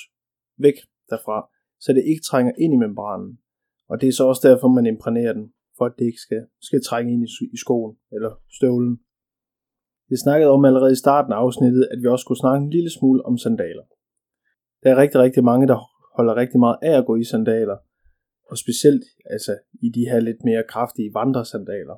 væk 0.57 0.77
derfra, 1.09 1.49
så 1.79 1.93
det 1.93 2.03
ikke 2.11 2.23
trænger 2.29 2.53
ind 2.57 2.73
i 2.73 2.77
membranen. 2.77 3.39
Og 3.89 4.01
det 4.01 4.07
er 4.07 4.11
så 4.11 4.23
også 4.27 4.47
derfor, 4.47 4.67
man 4.67 4.85
imprægnerer 4.85 5.33
den, 5.33 5.53
for 5.77 5.85
at 5.85 5.93
det 5.99 6.05
ikke 6.05 6.19
skal, 6.19 6.41
skal 6.61 6.81
trænge 6.83 7.13
ind 7.13 7.23
i, 7.23 7.29
i 7.53 7.57
skoen 7.57 7.97
eller 8.11 8.31
støvlen. 8.57 8.99
Jeg 10.09 10.17
snakkede 10.17 10.51
om 10.51 10.65
allerede 10.65 10.91
i 10.91 11.03
starten 11.03 11.33
af 11.33 11.37
afsnittet, 11.37 11.87
at 11.91 11.99
vi 12.01 12.07
også 12.07 12.23
skulle 12.23 12.39
snakke 12.39 12.63
en 12.63 12.69
lille 12.69 12.89
smule 12.89 13.25
om 13.25 13.37
sandaler. 13.37 13.83
Der 14.83 14.91
er 14.91 14.97
rigtig, 14.97 15.19
rigtig 15.21 15.43
mange, 15.43 15.67
der 15.67 15.77
holder 16.17 16.35
rigtig 16.35 16.59
meget 16.59 16.77
af 16.81 16.97
at 16.97 17.05
gå 17.05 17.15
i 17.15 17.23
sandaler, 17.23 17.77
og 18.49 18.57
specielt 18.57 19.03
altså 19.25 19.57
i 19.81 19.89
de 19.89 20.09
her 20.09 20.19
lidt 20.19 20.43
mere 20.43 20.63
kraftige 20.69 21.13
vandresandaler. 21.13 21.97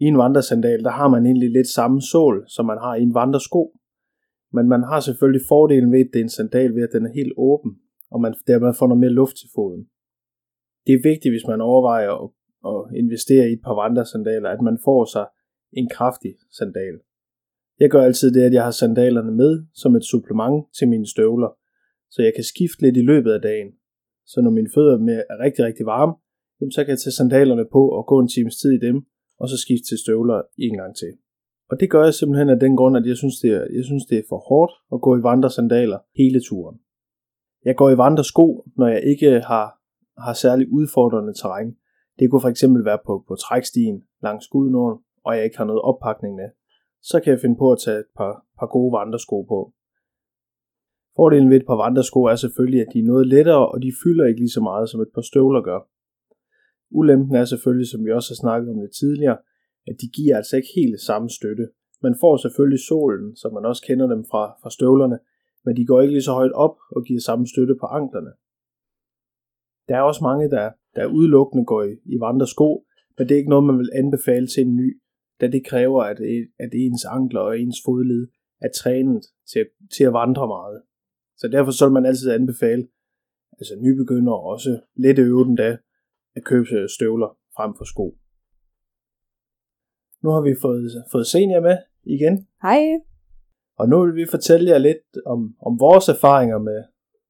I 0.00 0.04
en 0.04 0.18
vandresandal, 0.18 0.84
der 0.84 0.90
har 0.90 1.08
man 1.08 1.26
egentlig 1.26 1.50
lidt 1.50 1.68
samme 1.68 2.00
sål, 2.12 2.44
som 2.48 2.66
man 2.66 2.78
har 2.78 2.94
i 2.94 3.02
en 3.02 3.14
vandresko, 3.14 3.78
men 4.52 4.68
man 4.68 4.82
har 4.82 5.00
selvfølgelig 5.00 5.46
fordelen 5.48 5.92
ved, 5.92 6.00
at 6.00 6.10
det 6.12 6.18
er 6.18 6.24
en 6.24 6.36
sandal 6.38 6.74
ved, 6.74 6.82
at 6.82 6.92
den 6.92 7.06
er 7.06 7.12
helt 7.12 7.32
åben, 7.36 7.72
og 8.10 8.20
man 8.20 8.34
dermed 8.46 8.74
får 8.78 8.86
noget 8.86 9.00
mere 9.00 9.18
luft 9.20 9.36
til 9.36 9.48
foden. 9.54 9.82
Det 10.86 10.92
er 10.94 11.08
vigtigt, 11.10 11.32
hvis 11.32 11.46
man 11.52 11.60
overvejer 11.60 12.12
at, 12.22 12.30
at 12.72 12.98
investere 13.02 13.48
i 13.48 13.52
et 13.52 13.62
par 13.64 13.74
vandresandaler, 13.82 14.48
at 14.48 14.62
man 14.62 14.78
får 14.84 15.04
sig 15.04 15.26
en 15.72 15.88
kraftig 15.88 16.34
sandal. 16.58 16.96
Jeg 17.80 17.90
gør 17.90 18.02
altid 18.02 18.32
det, 18.32 18.42
at 18.42 18.52
jeg 18.52 18.64
har 18.64 18.70
sandalerne 18.70 19.32
med 19.32 19.64
som 19.74 19.96
et 19.96 20.04
supplement 20.04 20.66
til 20.78 20.88
mine 20.88 21.06
støvler, 21.06 21.50
så 22.10 22.22
jeg 22.22 22.32
kan 22.34 22.44
skifte 22.44 22.82
lidt 22.82 22.96
i 22.96 23.02
løbet 23.02 23.32
af 23.32 23.40
dagen. 23.40 23.70
Så 24.26 24.40
når 24.40 24.50
mine 24.50 24.70
fødder 24.74 24.96
er 25.30 25.38
rigtig, 25.44 25.64
rigtig 25.64 25.86
varme, 25.86 26.14
så 26.74 26.84
kan 26.84 26.90
jeg 26.90 26.98
tage 26.98 27.18
sandalerne 27.20 27.66
på 27.72 27.88
og 27.88 28.06
gå 28.06 28.18
en 28.18 28.28
times 28.28 28.56
tid 28.56 28.72
i 28.72 28.84
dem, 28.86 28.96
og 29.40 29.48
så 29.48 29.56
skifte 29.56 29.86
til 29.88 29.98
støvler 29.98 30.42
en 30.58 30.76
gang 30.76 30.96
til. 30.96 31.12
Og 31.70 31.80
det 31.80 31.90
gør 31.90 32.04
jeg 32.04 32.14
simpelthen 32.14 32.48
af 32.48 32.60
den 32.60 32.76
grund, 32.76 32.96
at 32.96 33.06
jeg 33.06 33.16
synes, 33.16 33.36
det 33.42 33.50
er, 33.50 33.66
jeg 33.76 33.84
synes, 33.84 34.04
det 34.04 34.18
er 34.18 34.22
for 34.28 34.38
hårdt 34.48 34.72
at 34.94 35.00
gå 35.00 35.16
i 35.16 35.22
vandresandaler 35.22 35.98
hele 36.16 36.40
turen. 36.48 36.78
Jeg 37.64 37.76
går 37.76 37.90
i 37.90 37.98
vandresko, 37.98 38.64
når 38.76 38.88
jeg 38.88 39.02
ikke 39.12 39.40
har, 39.40 39.66
har 40.18 40.34
særlig 40.34 40.72
udfordrende 40.72 41.34
terræn. 41.34 41.76
Det 42.18 42.30
kunne 42.30 42.40
for 42.40 42.48
eksempel 42.48 42.84
være 42.84 42.98
på, 43.06 43.24
på 43.28 43.34
trækstien 43.34 44.02
langs 44.22 44.48
Gudnåen, 44.48 44.98
og 45.24 45.36
jeg 45.36 45.44
ikke 45.44 45.58
har 45.58 45.64
noget 45.64 45.82
oppakning 45.82 46.34
med. 46.34 46.48
Så 47.02 47.20
kan 47.20 47.30
jeg 47.32 47.40
finde 47.40 47.56
på 47.56 47.72
at 47.72 47.78
tage 47.84 47.98
et 47.98 48.10
par, 48.16 48.46
par 48.58 48.66
gode 48.66 48.92
vandresko 48.98 49.42
på. 49.42 49.72
Fordelen 51.16 51.50
ved 51.50 51.56
et 51.56 51.66
par 51.66 51.80
vandresko 51.84 52.20
er 52.24 52.36
selvfølgelig, 52.36 52.80
at 52.80 52.92
de 52.92 52.98
er 52.98 53.10
noget 53.12 53.26
lettere, 53.26 53.68
og 53.72 53.82
de 53.82 53.92
fylder 54.02 54.24
ikke 54.26 54.40
lige 54.40 54.56
så 54.58 54.60
meget, 54.60 54.88
som 54.88 55.00
et 55.00 55.12
par 55.14 55.26
støvler 55.30 55.62
gør. 55.62 55.80
Ulempen 56.90 57.36
er 57.36 57.44
selvfølgelig, 57.44 57.88
som 57.88 58.04
vi 58.04 58.10
også 58.12 58.30
har 58.32 58.40
snakket 58.44 58.70
om 58.70 58.80
det 58.80 58.90
tidligere, 59.00 59.38
at 59.86 59.96
de 60.00 60.08
giver 60.16 60.36
altså 60.36 60.56
ikke 60.56 60.72
helt 60.76 61.00
samme 61.00 61.28
støtte. 61.30 61.68
Man 62.02 62.14
får 62.20 62.36
selvfølgelig 62.36 62.82
solen, 62.88 63.36
som 63.36 63.54
man 63.54 63.64
også 63.64 63.82
kender 63.88 64.06
dem 64.06 64.24
fra, 64.30 64.42
fra 64.62 64.70
støvlerne, 64.70 65.18
men 65.64 65.76
de 65.76 65.86
går 65.86 66.00
ikke 66.00 66.14
lige 66.14 66.28
så 66.28 66.32
højt 66.32 66.52
op 66.52 66.76
og 66.96 67.04
giver 67.04 67.20
samme 67.20 67.46
støtte 67.46 67.74
på 67.80 67.86
anklerne. 67.86 68.32
Der 69.88 69.96
er 69.96 70.02
også 70.02 70.24
mange, 70.24 70.50
der, 70.50 70.70
der 70.96 71.06
udelukkende 71.06 71.64
går 71.64 71.82
i, 71.82 71.92
i 72.14 72.16
vandresko, 72.20 72.86
men 73.18 73.28
det 73.28 73.34
er 73.34 73.38
ikke 73.38 73.54
noget, 73.54 73.64
man 73.64 73.78
vil 73.78 73.90
anbefale 73.94 74.46
til 74.46 74.60
en 74.66 74.76
ny, 74.76 74.88
da 75.42 75.46
det 75.48 75.66
kræver, 75.66 76.02
at, 76.02 76.18
at 76.64 76.70
ens 76.72 77.04
ankler 77.04 77.40
og 77.40 77.58
ens 77.58 77.78
fodled 77.84 78.28
er 78.60 78.68
trænet 78.80 79.22
til, 79.52 79.66
til 79.94 80.04
at 80.04 80.12
vandre 80.12 80.46
meget. 80.46 80.82
Så 81.36 81.48
derfor 81.48 81.70
så 81.70 81.86
vil 81.86 81.92
man 81.92 82.06
altid 82.06 82.30
anbefale, 82.30 82.88
altså 83.58 83.74
nybegynder 83.80 84.32
også 84.32 84.80
let 84.96 85.18
øve 85.18 85.44
den 85.44 85.56
da, 85.56 85.78
at 86.36 86.44
købe 86.44 86.66
støvler 86.96 87.38
frem 87.56 87.74
for 87.78 87.84
sko. 87.84 88.06
Nu 90.22 90.28
har 90.30 90.40
vi 90.40 90.54
fået, 90.62 91.04
fået 91.12 91.26
senior 91.26 91.60
med 91.60 91.76
igen. 92.04 92.46
Hej. 92.62 92.80
Og 93.78 93.88
nu 93.88 94.04
vil 94.04 94.14
vi 94.14 94.26
fortælle 94.30 94.70
jer 94.70 94.78
lidt 94.78 95.06
om, 95.26 95.40
om 95.66 95.72
vores 95.80 96.08
erfaringer 96.08 96.58
med, 96.58 96.80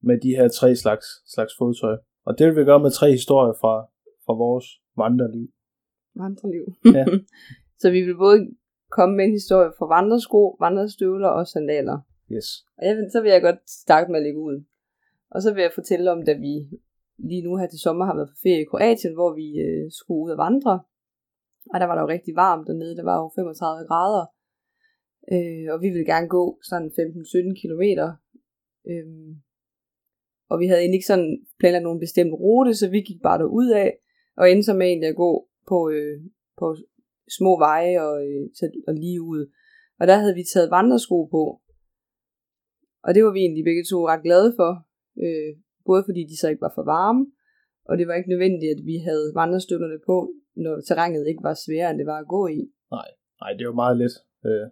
med 0.02 0.20
de 0.20 0.30
her 0.38 0.48
tre 0.48 0.76
slags, 0.76 1.06
slags 1.34 1.52
fodtøj. 1.58 1.96
Og 2.26 2.38
det 2.38 2.46
vil 2.46 2.56
vi 2.56 2.64
gøre 2.64 2.80
med 2.80 2.90
tre 2.90 3.10
historier 3.10 3.54
fra, 3.60 3.74
fra 4.26 4.34
vores 4.34 4.66
vandreliv. 4.96 5.48
Vandreliv. 6.14 6.64
Ja. 6.96 7.04
så 7.82 7.90
vi 7.90 8.00
vil 8.06 8.16
både 8.16 8.38
komme 8.96 9.16
med 9.16 9.24
en 9.24 9.38
historie 9.40 9.70
fra 9.78 9.86
vandresko, 9.86 10.56
vandrestøvler 10.64 11.28
og 11.28 11.46
sandaler. 11.46 11.98
Yes. 12.32 12.48
Og 12.78 12.82
jeg, 12.86 12.92
så 13.12 13.20
vil 13.22 13.30
jeg 13.30 13.42
godt 13.42 13.70
starte 13.70 14.10
med 14.10 14.18
at 14.20 14.26
lægge 14.26 14.40
ud. 14.40 14.64
Og 15.30 15.42
så 15.42 15.54
vil 15.54 15.62
jeg 15.62 15.72
fortælle 15.74 16.10
om, 16.10 16.24
da 16.24 16.32
vi 16.32 16.52
lige 17.18 17.42
nu 17.46 17.56
her 17.56 17.66
til 17.66 17.78
sommer 17.78 18.04
har 18.04 18.14
været 18.14 18.28
på 18.28 18.38
ferie 18.42 18.62
i 18.62 18.70
Kroatien, 18.70 19.14
hvor 19.14 19.30
vi 19.40 19.46
øh, 19.66 19.90
skulle 19.90 20.24
ud 20.24 20.30
og 20.30 20.38
vandre. 20.38 20.74
Og 21.72 21.80
der 21.80 21.86
var 21.86 21.94
der 21.94 22.02
jo 22.02 22.08
rigtig 22.08 22.34
varmt 22.36 22.66
dernede, 22.68 22.96
der 22.96 23.04
var 23.10 23.16
jo 23.22 23.30
35 23.34 23.86
grader. 23.90 24.24
Øh, 25.32 25.66
og 25.72 25.82
vi 25.82 25.88
ville 25.88 26.10
gerne 26.12 26.28
gå 26.28 26.58
sådan 26.62 26.88
15-17 26.88 27.60
kilometer. 27.60 28.08
Øh, 28.90 29.36
og 30.50 30.60
vi 30.60 30.66
havde 30.66 30.80
egentlig 30.80 30.98
ikke 30.98 31.12
sådan 31.14 31.46
planlagt 31.58 31.82
nogen 31.82 32.00
bestemt 32.00 32.32
rute, 32.32 32.74
så 32.74 32.88
vi 32.88 33.00
gik 33.00 33.20
bare 33.22 33.38
derud 33.38 33.68
af, 33.70 33.98
og 34.36 34.50
endte 34.50 34.66
så 34.66 34.74
med 34.74 34.86
egentlig 34.86 35.08
at 35.08 35.16
gå 35.16 35.48
på, 35.68 35.90
øh, 35.90 36.20
på 36.58 36.76
små 37.38 37.52
veje 37.66 37.94
og, 38.06 38.14
øh, 38.28 38.42
og 38.88 38.94
lige 38.94 39.22
ud. 39.22 39.42
Og 40.00 40.06
der 40.06 40.16
havde 40.22 40.34
vi 40.34 40.44
taget 40.52 40.70
vandresko 40.70 41.18
på. 41.24 41.44
Og 43.06 43.10
det 43.14 43.24
var 43.24 43.32
vi 43.32 43.40
egentlig 43.40 43.64
begge 43.64 43.84
to 43.90 43.98
ret 44.08 44.22
glade 44.22 44.50
for. 44.58 44.70
Øh, 45.24 45.52
både 45.88 46.02
fordi 46.08 46.22
de 46.30 46.36
så 46.40 46.46
ikke 46.48 46.66
var 46.66 46.72
for 46.74 46.84
varme, 46.94 47.22
og 47.88 47.98
det 47.98 48.04
var 48.08 48.14
ikke 48.14 48.32
nødvendigt, 48.34 48.70
at 48.76 48.82
vi 48.90 48.96
havde 49.08 49.32
vandrestøvlerne 49.40 49.98
på, 50.06 50.16
når 50.64 50.74
terrænet 50.80 51.26
ikke 51.30 51.42
var 51.48 51.54
sværere, 51.64 51.90
end 51.90 51.98
det 51.98 52.06
var 52.12 52.18
at 52.20 52.28
gå 52.28 52.46
i. 52.46 52.60
Nej, 52.96 53.08
nej 53.40 53.50
det 53.58 53.64
var 53.66 53.76
meget 53.82 53.96
let. 54.02 54.14
Øh. 54.48 54.66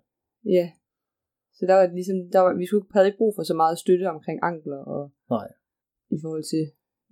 Ja. 0.57 0.66
Så 1.57 1.62
der 1.68 1.75
var 1.75 1.87
ligesom, 1.99 2.16
der 2.35 2.40
var, 2.44 2.53
vi 2.62 2.66
skulle, 2.66 2.87
havde 2.94 3.07
ikke 3.07 3.23
brug 3.23 3.33
for 3.37 3.42
så 3.51 3.55
meget 3.62 3.79
støtte 3.79 4.07
omkring 4.14 4.38
ankler, 4.42 4.81
og 4.94 5.03
Nej. 5.31 5.49
i 6.16 6.18
forhold 6.23 6.44
til, 6.53 6.64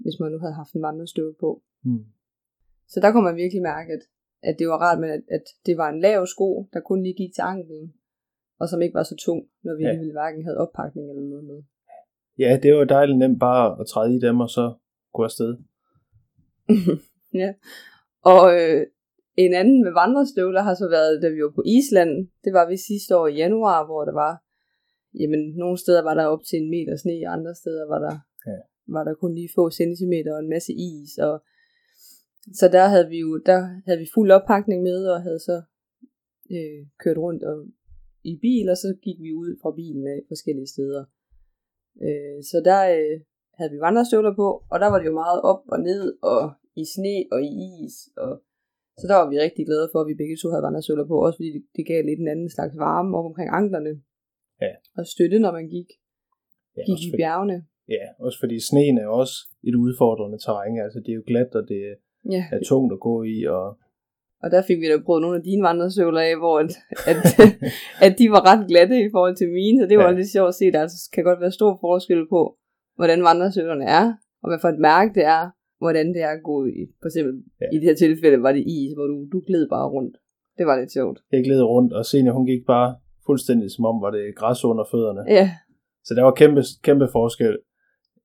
hvis 0.03 0.17
man 0.21 0.33
nu 0.33 0.39
havde 0.39 0.61
haft 0.61 0.73
en 0.75 0.83
vandrestøvle 0.83 1.37
på. 1.41 1.51
Mm. 1.85 2.05
Så 2.93 2.97
der 3.03 3.13
kunne 3.13 3.29
man 3.29 3.37
virkelig 3.43 3.63
mærke, 3.63 3.91
at, 3.97 4.03
at 4.43 4.57
det 4.59 4.69
var 4.69 4.79
rart, 4.79 5.01
men 5.01 5.11
at, 5.11 5.23
at 5.31 5.45
det 5.67 5.77
var 5.77 5.89
en 5.89 6.01
lav 6.01 6.27
sko, 6.27 6.69
der 6.73 6.81
kun 6.81 7.03
lige 7.03 7.15
gik 7.15 7.35
til 7.35 7.43
anklen, 7.43 7.95
og 8.61 8.69
som 8.69 8.83
ikke 8.83 8.95
var 8.95 9.03
så 9.03 9.17
tung, 9.25 9.41
når 9.65 9.75
vi 9.77 9.83
ja. 9.83 9.89
alligevel 9.89 10.13
hverken 10.13 10.45
havde 10.45 10.59
oppakning 10.65 11.11
eller 11.11 11.23
noget 11.23 11.45
med. 11.45 11.63
Ja, 12.39 12.59
det 12.63 12.75
var 12.75 12.85
dejligt 12.85 13.19
nemt 13.19 13.41
bare 13.41 13.81
at 13.81 13.87
træde 13.87 14.15
i 14.17 14.21
dem 14.21 14.41
og 14.41 14.51
så 14.51 14.75
gå 15.13 15.23
afsted. 15.25 15.57
ja. 17.43 17.51
Og 18.33 18.45
øh, 18.59 18.87
en 19.45 19.55
anden 19.55 19.85
med 19.85 19.93
vandrestøvler 19.93 20.63
har 20.63 20.75
så 20.75 20.89
været, 20.89 21.23
da 21.23 21.29
vi 21.29 21.43
var 21.43 21.53
på 21.55 21.63
Island. 21.79 22.13
Det 22.45 22.53
var 22.53 22.69
vi 22.69 22.77
sidste 22.77 23.17
år 23.17 23.27
i 23.27 23.35
januar, 23.35 23.87
hvor 23.87 24.05
der 24.05 24.13
var 24.13 24.35
jamen, 25.21 25.43
nogle 25.63 25.79
steder 25.79 26.03
var 26.03 26.15
der 26.15 26.25
op 26.25 26.43
til 26.49 26.57
en 26.63 26.71
meter 26.71 26.97
sne, 26.97 27.17
og 27.27 27.33
andre 27.33 27.55
steder 27.55 27.85
var 27.93 27.99
der, 28.07 28.17
Ja. 28.47 28.59
var 28.95 29.05
der 29.05 29.15
kun 29.15 29.35
lige 29.35 29.51
få 29.55 29.71
centimeter 29.71 30.33
og 30.35 30.41
en 30.41 30.49
masse 30.55 30.73
is. 30.73 31.19
Og, 31.19 31.35
så 32.61 32.69
der 32.77 32.87
havde 32.93 33.09
vi 33.09 33.19
jo 33.19 33.31
der 33.51 33.61
havde 33.87 33.99
vi 33.99 34.09
fuld 34.15 34.31
oppakning 34.31 34.83
med, 34.83 35.07
og 35.13 35.23
havde 35.23 35.39
så 35.39 35.57
øh, 36.55 36.81
kørt 37.03 37.19
rundt 37.19 37.43
og, 37.51 37.57
i 38.25 38.39
bil, 38.45 38.67
og 38.73 38.77
så 38.77 38.89
gik 39.05 39.19
vi 39.25 39.31
ud 39.43 39.51
fra 39.63 39.71
bilen 39.81 40.07
af 40.15 40.19
forskellige 40.29 40.73
steder. 40.75 41.03
Øh, 42.07 42.39
så 42.51 42.57
der 42.69 42.81
øh, 42.99 43.17
havde 43.59 43.71
vi 43.75 43.79
vandrestøvler 43.87 44.35
på, 44.41 44.49
og 44.73 44.77
der 44.83 44.89
var 44.93 44.99
det 44.99 45.07
jo 45.11 45.21
meget 45.25 45.41
op 45.51 45.63
og 45.75 45.79
ned, 45.91 46.05
og 46.33 46.43
i 46.83 46.85
sne 46.95 47.17
og 47.35 47.41
i 47.51 47.53
is, 47.85 47.97
og 48.25 48.33
så 49.01 49.05
der 49.11 49.17
var 49.21 49.29
vi 49.31 49.37
rigtig 49.47 49.65
glade 49.71 49.89
for, 49.93 49.99
at 50.01 50.09
vi 50.11 50.21
begge 50.23 50.37
to 50.37 50.47
havde 50.53 50.67
vandrestøvler 50.69 51.07
på, 51.11 51.17
også 51.27 51.37
fordi 51.39 51.51
det, 51.57 51.63
det 51.77 51.85
gav 51.91 51.99
lidt 52.05 52.21
en 52.21 52.33
anden 52.35 52.51
slags 52.57 52.75
varme 52.85 53.17
op 53.19 53.27
omkring 53.31 53.51
anklerne. 53.61 53.93
Ja. 54.65 54.73
Og 54.99 55.03
støtte, 55.15 55.39
når 55.45 55.53
man 55.59 55.69
gik, 55.77 55.89
Ja, 56.77 56.83
gik 56.89 57.01
i 57.09 57.11
bjergene. 57.21 57.57
ja, 57.97 58.05
også 58.25 58.39
fordi 58.43 58.57
sneen 58.69 58.99
er 58.99 59.09
også 59.21 59.37
et 59.69 59.75
udfordrende 59.85 60.39
terræn. 60.45 60.79
Altså, 60.87 60.99
det 61.05 61.11
er 61.13 61.19
jo 61.21 61.27
glat, 61.31 61.55
og 61.61 61.65
det 61.71 61.81
Ja, 62.35 62.45
er 62.53 62.61
tungt 62.69 62.93
at 62.93 63.01
gå 63.01 63.23
i, 63.23 63.45
og 63.45 63.77
og 64.43 64.51
der 64.51 64.63
fik 64.69 64.79
vi 64.81 64.87
da 64.89 64.97
prøvet 65.07 65.23
nogle 65.23 65.37
af 65.37 65.43
dine 65.43 65.63
vandrestøvler 65.69 66.21
af, 66.21 66.35
hvor 66.43 66.55
at, 66.65 66.71
at, 67.11 67.17
at 68.07 68.13
de 68.19 68.27
var 68.35 68.43
ret 68.51 68.63
glatte 68.71 68.97
i 69.07 69.09
forhold 69.15 69.37
til 69.37 69.49
mine, 69.59 69.77
så 69.81 69.87
det 69.91 69.99
var 69.99 70.09
Ja. 70.11 70.17
lidt 70.19 70.31
sjovt 70.37 70.49
at 70.49 70.55
se. 70.55 70.73
Der 70.73 70.81
altså 70.81 71.11
kan 71.15 71.25
godt 71.25 71.41
være 71.41 71.53
stor 71.53 71.73
forskel 71.87 72.21
på, 72.35 72.41
hvordan 72.99 73.21
vandrestøvlerne 73.29 73.85
er, 73.85 74.05
og 74.43 74.47
hvad 74.51 74.59
for 74.63 74.69
et 74.69 74.79
mærke 74.91 75.11
det 75.19 75.25
er, 75.25 75.43
hvordan 75.85 76.07
det 76.15 76.21
er 76.29 76.33
at 76.39 76.43
gå 76.51 76.57
i. 76.67 76.81
For 77.01 77.09
eksempel 77.11 77.35
Ja. 77.61 77.67
i 77.75 77.77
det 77.81 77.87
her 77.91 77.95
tilfælde 78.05 78.43
var 78.47 78.53
det 78.53 78.65
is, 78.77 78.91
hvor 78.97 79.07
du, 79.13 79.17
du 79.33 79.39
gled 79.49 79.69
bare 79.75 79.89
rundt. 79.97 80.17
Det 80.59 80.67
var 80.67 80.77
lidt 80.81 80.93
sjovt. 80.93 81.19
jeg 81.33 81.45
gled 81.45 81.63
rundt, 81.63 81.93
og 81.93 82.07
Senior, 82.07 82.33
hun 82.39 82.47
gik 82.47 82.63
bare 82.67 82.97
fuldstændig 83.27 83.71
som 83.71 83.85
om, 83.91 83.97
var 84.05 84.11
det 84.11 84.35
græs 84.37 84.65
under 84.65 84.85
fødderne. 84.93 85.23
Ja, 85.39 85.47
Så 86.07 86.15
der 86.15 86.23
var 86.23 86.35
kæmpe, 86.41 86.63
kæmpe 86.83 87.09
forskel. 87.13 87.59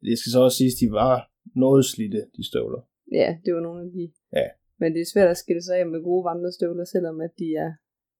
Det 0.01 0.17
skal 0.19 0.31
så 0.31 0.39
også 0.45 0.57
siges, 0.57 0.75
de 0.81 0.87
var 0.91 1.29
noget 1.55 1.85
slidte, 1.85 2.21
de 2.37 2.43
støvler. 2.51 2.81
Ja, 3.21 3.29
det 3.45 3.55
var 3.55 3.61
nogle 3.67 3.81
af 3.85 3.91
de. 3.97 4.13
Ja. 4.39 4.47
Men 4.79 4.93
det 4.93 5.01
er 5.01 5.11
svært 5.13 5.29
at 5.29 5.37
skille 5.37 5.63
sig 5.63 5.75
af 5.79 5.85
med 5.87 6.03
gode 6.03 6.25
vandrestøvler, 6.29 6.85
selvom 6.85 7.21
at 7.21 7.31
de 7.39 7.47
er, 7.65 7.71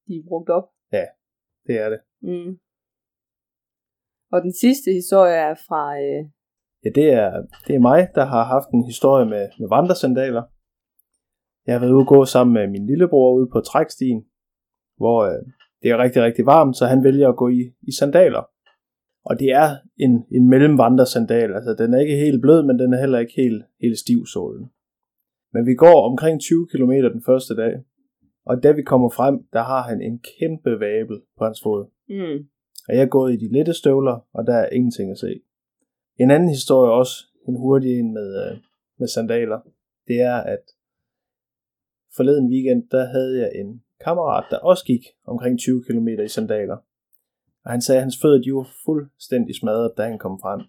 de 0.07 0.13
er 0.19 0.27
brugt 0.27 0.49
op. 0.49 0.67
Det 1.67 1.75
er 1.83 1.89
det. 1.89 1.99
Mm. 2.21 2.51
Og 4.33 4.41
den 4.41 4.53
sidste 4.53 4.91
historie 4.91 5.35
er 5.49 5.55
fra, 5.67 5.83
øh, 6.05 6.25
Ja, 6.85 6.89
det 6.89 7.07
er, 7.13 7.31
det 7.67 7.75
er 7.75 7.79
mig, 7.79 8.07
der 8.15 8.25
har 8.25 8.43
haft 8.43 8.69
en 8.73 8.85
historie 8.85 9.25
med, 9.25 9.49
med 9.59 9.69
vandresandaler. 9.69 10.43
Jeg 11.65 11.75
har 11.75 11.79
været 11.79 11.91
ude 11.91 12.05
gå 12.05 12.25
sammen 12.25 12.53
med 12.53 12.67
min 12.67 12.85
lillebror 12.87 13.35
ude 13.37 13.49
på 13.53 13.59
trækstien, 13.59 14.25
hvor 14.97 15.19
øh, 15.23 15.41
det 15.81 15.91
er 15.91 15.97
rigtig, 15.97 16.21
rigtig 16.23 16.45
varmt, 16.45 16.77
så 16.77 16.85
han 16.85 17.03
vælger 17.03 17.29
at 17.29 17.37
gå 17.37 17.47
i, 17.49 17.61
i 17.81 17.91
sandaler. 17.99 18.43
Og 19.25 19.39
det 19.39 19.49
er 19.51 19.67
en, 19.97 20.25
en 20.31 20.49
mellemvandrersandal, 20.49 21.53
altså 21.53 21.75
den 21.79 21.93
er 21.93 21.99
ikke 21.99 22.15
helt 22.15 22.41
blød, 22.41 22.63
men 22.63 22.79
den 22.79 22.93
er 22.93 22.99
heller 22.99 23.19
ikke 23.19 23.33
helt, 23.35 23.63
helt 23.81 23.97
stiv 23.97 24.25
sålen. 24.25 24.69
Men 25.53 25.65
vi 25.65 25.75
går 25.75 26.09
omkring 26.09 26.41
20 26.41 26.67
km 26.71 26.91
den 26.91 27.23
første 27.25 27.55
dag, 27.55 27.73
og 28.45 28.63
da 28.63 28.71
vi 28.71 28.81
kommer 28.81 29.09
frem, 29.09 29.47
der 29.53 29.63
har 29.63 29.81
han 29.89 30.01
en 30.01 30.19
kæmpe 30.39 30.79
vabel 30.79 31.21
på 31.37 31.43
hans 31.45 31.61
fod. 31.63 31.85
mm, 32.09 32.47
Og 32.87 32.95
jeg 32.95 33.01
er 33.03 33.15
gået 33.17 33.33
i 33.33 33.37
de 33.37 33.53
lette 33.53 33.73
støvler, 33.73 34.27
og 34.33 34.47
der 34.47 34.53
er 34.53 34.69
ingenting 34.69 35.11
at 35.11 35.17
se. 35.17 35.41
En 36.19 36.31
anden 36.31 36.49
historie 36.49 36.91
også, 36.91 37.15
en 37.47 37.55
hurtig 37.55 37.99
en 37.99 38.13
med, 38.13 38.29
øh, 38.45 38.57
med 38.99 39.07
sandaler, 39.07 39.59
det 40.07 40.21
er, 40.21 40.35
at 40.35 40.63
forleden 42.15 42.49
weekend, 42.49 42.89
der 42.89 43.05
havde 43.05 43.39
jeg 43.41 43.51
en 43.55 43.83
kammerat, 44.05 44.45
der 44.51 44.57
også 44.57 44.85
gik 44.85 45.03
omkring 45.25 45.59
20 45.59 45.83
km 45.83 46.07
i 46.07 46.27
sandaler. 46.27 46.77
Og 47.65 47.71
han 47.71 47.81
sagde, 47.81 47.99
at 47.99 48.03
hans 48.03 48.21
fødder 48.21 48.41
de 48.41 48.53
var 48.53 48.69
fuldstændig 48.85 49.55
smadret, 49.55 49.93
da 49.97 50.03
han 50.03 50.19
kom 50.19 50.39
frem. 50.41 50.61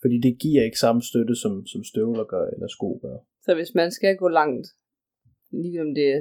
Fordi 0.00 0.18
det 0.20 0.38
giver 0.38 0.64
ikke 0.64 0.78
samme 0.78 1.02
støtte, 1.02 1.34
som, 1.36 1.66
som 1.66 1.84
støvler 1.84 2.24
gør, 2.24 2.46
eller 2.46 2.68
sko 2.68 2.98
gør. 3.02 3.16
Så 3.44 3.50
hvis 3.58 3.72
man 3.80 3.90
skal 3.90 4.16
gå 4.22 4.28
langt, 4.28 4.66
ligesom 5.64 5.88
det 6.00 6.12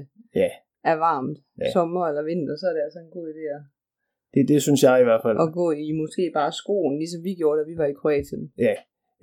Ja, 0.42 0.50
er 0.92 0.98
varmt, 1.08 1.38
Ja. 1.60 1.66
ja. 1.66 1.72
sommer 1.72 2.04
eller 2.10 2.24
vinter, 2.32 2.56
så 2.62 2.66
er 2.70 2.74
det 2.78 2.84
altså 2.88 3.00
en 3.06 3.12
god 3.18 3.26
idé 3.34 3.46
at, 3.58 3.64
det, 4.34 4.42
det 4.52 4.60
synes 4.66 4.82
jeg 4.88 4.96
i 5.02 5.08
hvert 5.08 5.24
fald. 5.26 5.38
at 5.46 5.50
gå 5.60 5.66
i 5.86 5.88
måske 6.02 6.24
bare 6.40 6.52
skoen, 6.62 6.94
ligesom 7.02 7.22
vi 7.28 7.34
gjorde, 7.42 7.58
da 7.60 7.66
vi 7.72 7.76
var 7.82 7.88
i 7.94 8.00
Kroatien. 8.02 8.44
Ja, 8.68 8.76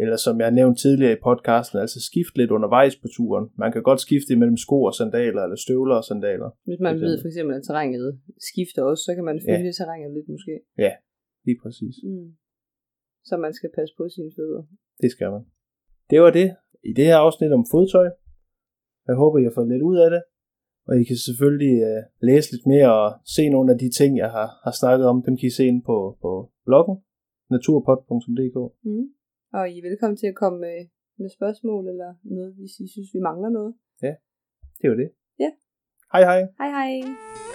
eller 0.03 0.17
som 0.27 0.35
jeg 0.45 0.51
nævnte 0.59 0.79
tidligere 0.85 1.15
i 1.17 1.21
podcasten, 1.29 1.79
altså 1.85 1.99
skift 2.09 2.35
lidt 2.41 2.51
undervejs 2.57 2.97
på 3.03 3.09
turen. 3.17 3.45
Man 3.63 3.71
kan 3.73 3.83
godt 3.89 4.01
skifte 4.07 4.31
imellem 4.37 4.57
sko 4.67 4.79
og 4.91 4.95
sandaler, 5.01 5.43
eller 5.47 5.59
støvler 5.67 5.97
og 6.01 6.05
sandaler. 6.11 6.51
Hvis 6.69 6.81
man 6.87 6.95
ved 7.01 7.15
for 7.23 7.29
eksempel, 7.31 7.55
at 7.57 7.63
terrænet 7.69 8.21
skifter 8.51 8.83
også, 8.91 9.03
så 9.07 9.13
kan 9.17 9.25
man 9.31 9.37
følge 9.49 9.71
ja. 9.73 9.77
terrænet 9.79 10.11
lidt 10.17 10.29
måske. 10.35 10.55
Lige 11.47 11.59
præcis. 11.63 11.95
Mm. 12.05 12.29
Så 13.29 13.35
man 13.37 13.53
skal 13.59 13.71
passe 13.79 13.95
på 13.99 14.05
sine 14.15 14.31
fødder. 14.37 14.63
Det 15.03 15.11
skal 15.15 15.31
man. 15.35 15.43
Det 16.11 16.21
var 16.25 16.31
det 16.31 16.49
i 16.85 16.93
det 16.99 17.05
her 17.05 17.17
afsnit 17.17 17.53
om 17.53 17.67
fodtøj. 17.71 18.09
Jeg 19.09 19.17
håber, 19.17 19.39
I 19.39 19.45
har 19.45 19.55
fået 19.55 19.73
lidt 19.73 19.83
ud 19.83 19.99
af 20.05 20.11
det. 20.11 20.23
Og 20.89 20.95
I 21.01 21.05
kan 21.05 21.17
selvfølgelig 21.17 21.77
uh, 21.91 22.03
læse 22.29 22.53
lidt 22.53 22.67
mere 22.67 22.91
og 23.03 23.09
se 23.37 23.43
nogle 23.49 23.73
af 23.73 23.79
de 23.79 23.91
ting, 23.99 24.19
jeg 24.19 24.31
har, 24.31 24.49
har 24.65 24.75
snakket 24.81 25.07
om. 25.13 25.23
Dem 25.27 25.37
kan 25.37 25.47
I 25.47 25.57
se 25.59 25.65
ind 25.67 25.83
på, 25.89 25.97
på 26.23 26.31
bloggen 26.67 26.97
naturpod.dk. 27.51 28.59
Mm. 28.85 29.07
Og 29.57 29.63
I 29.71 29.79
er 29.79 29.89
velkommen 29.89 30.17
til 30.17 30.27
at 30.33 30.41
komme 30.43 30.59
med, 30.67 30.79
med 31.19 31.31
spørgsmål 31.39 31.89
eller 31.89 32.11
noget, 32.23 32.55
hvis 32.59 32.75
I 32.85 32.87
synes, 32.95 33.11
vi 33.15 33.21
mangler 33.29 33.49
noget. 33.49 33.75
Det 34.81 34.91
var 34.91 34.97
det. 34.97 35.11
Ja. 35.39 35.51
Hej 36.13 36.23
hej. 36.23 36.41
Hej 36.59 36.71
hej! 36.77 37.48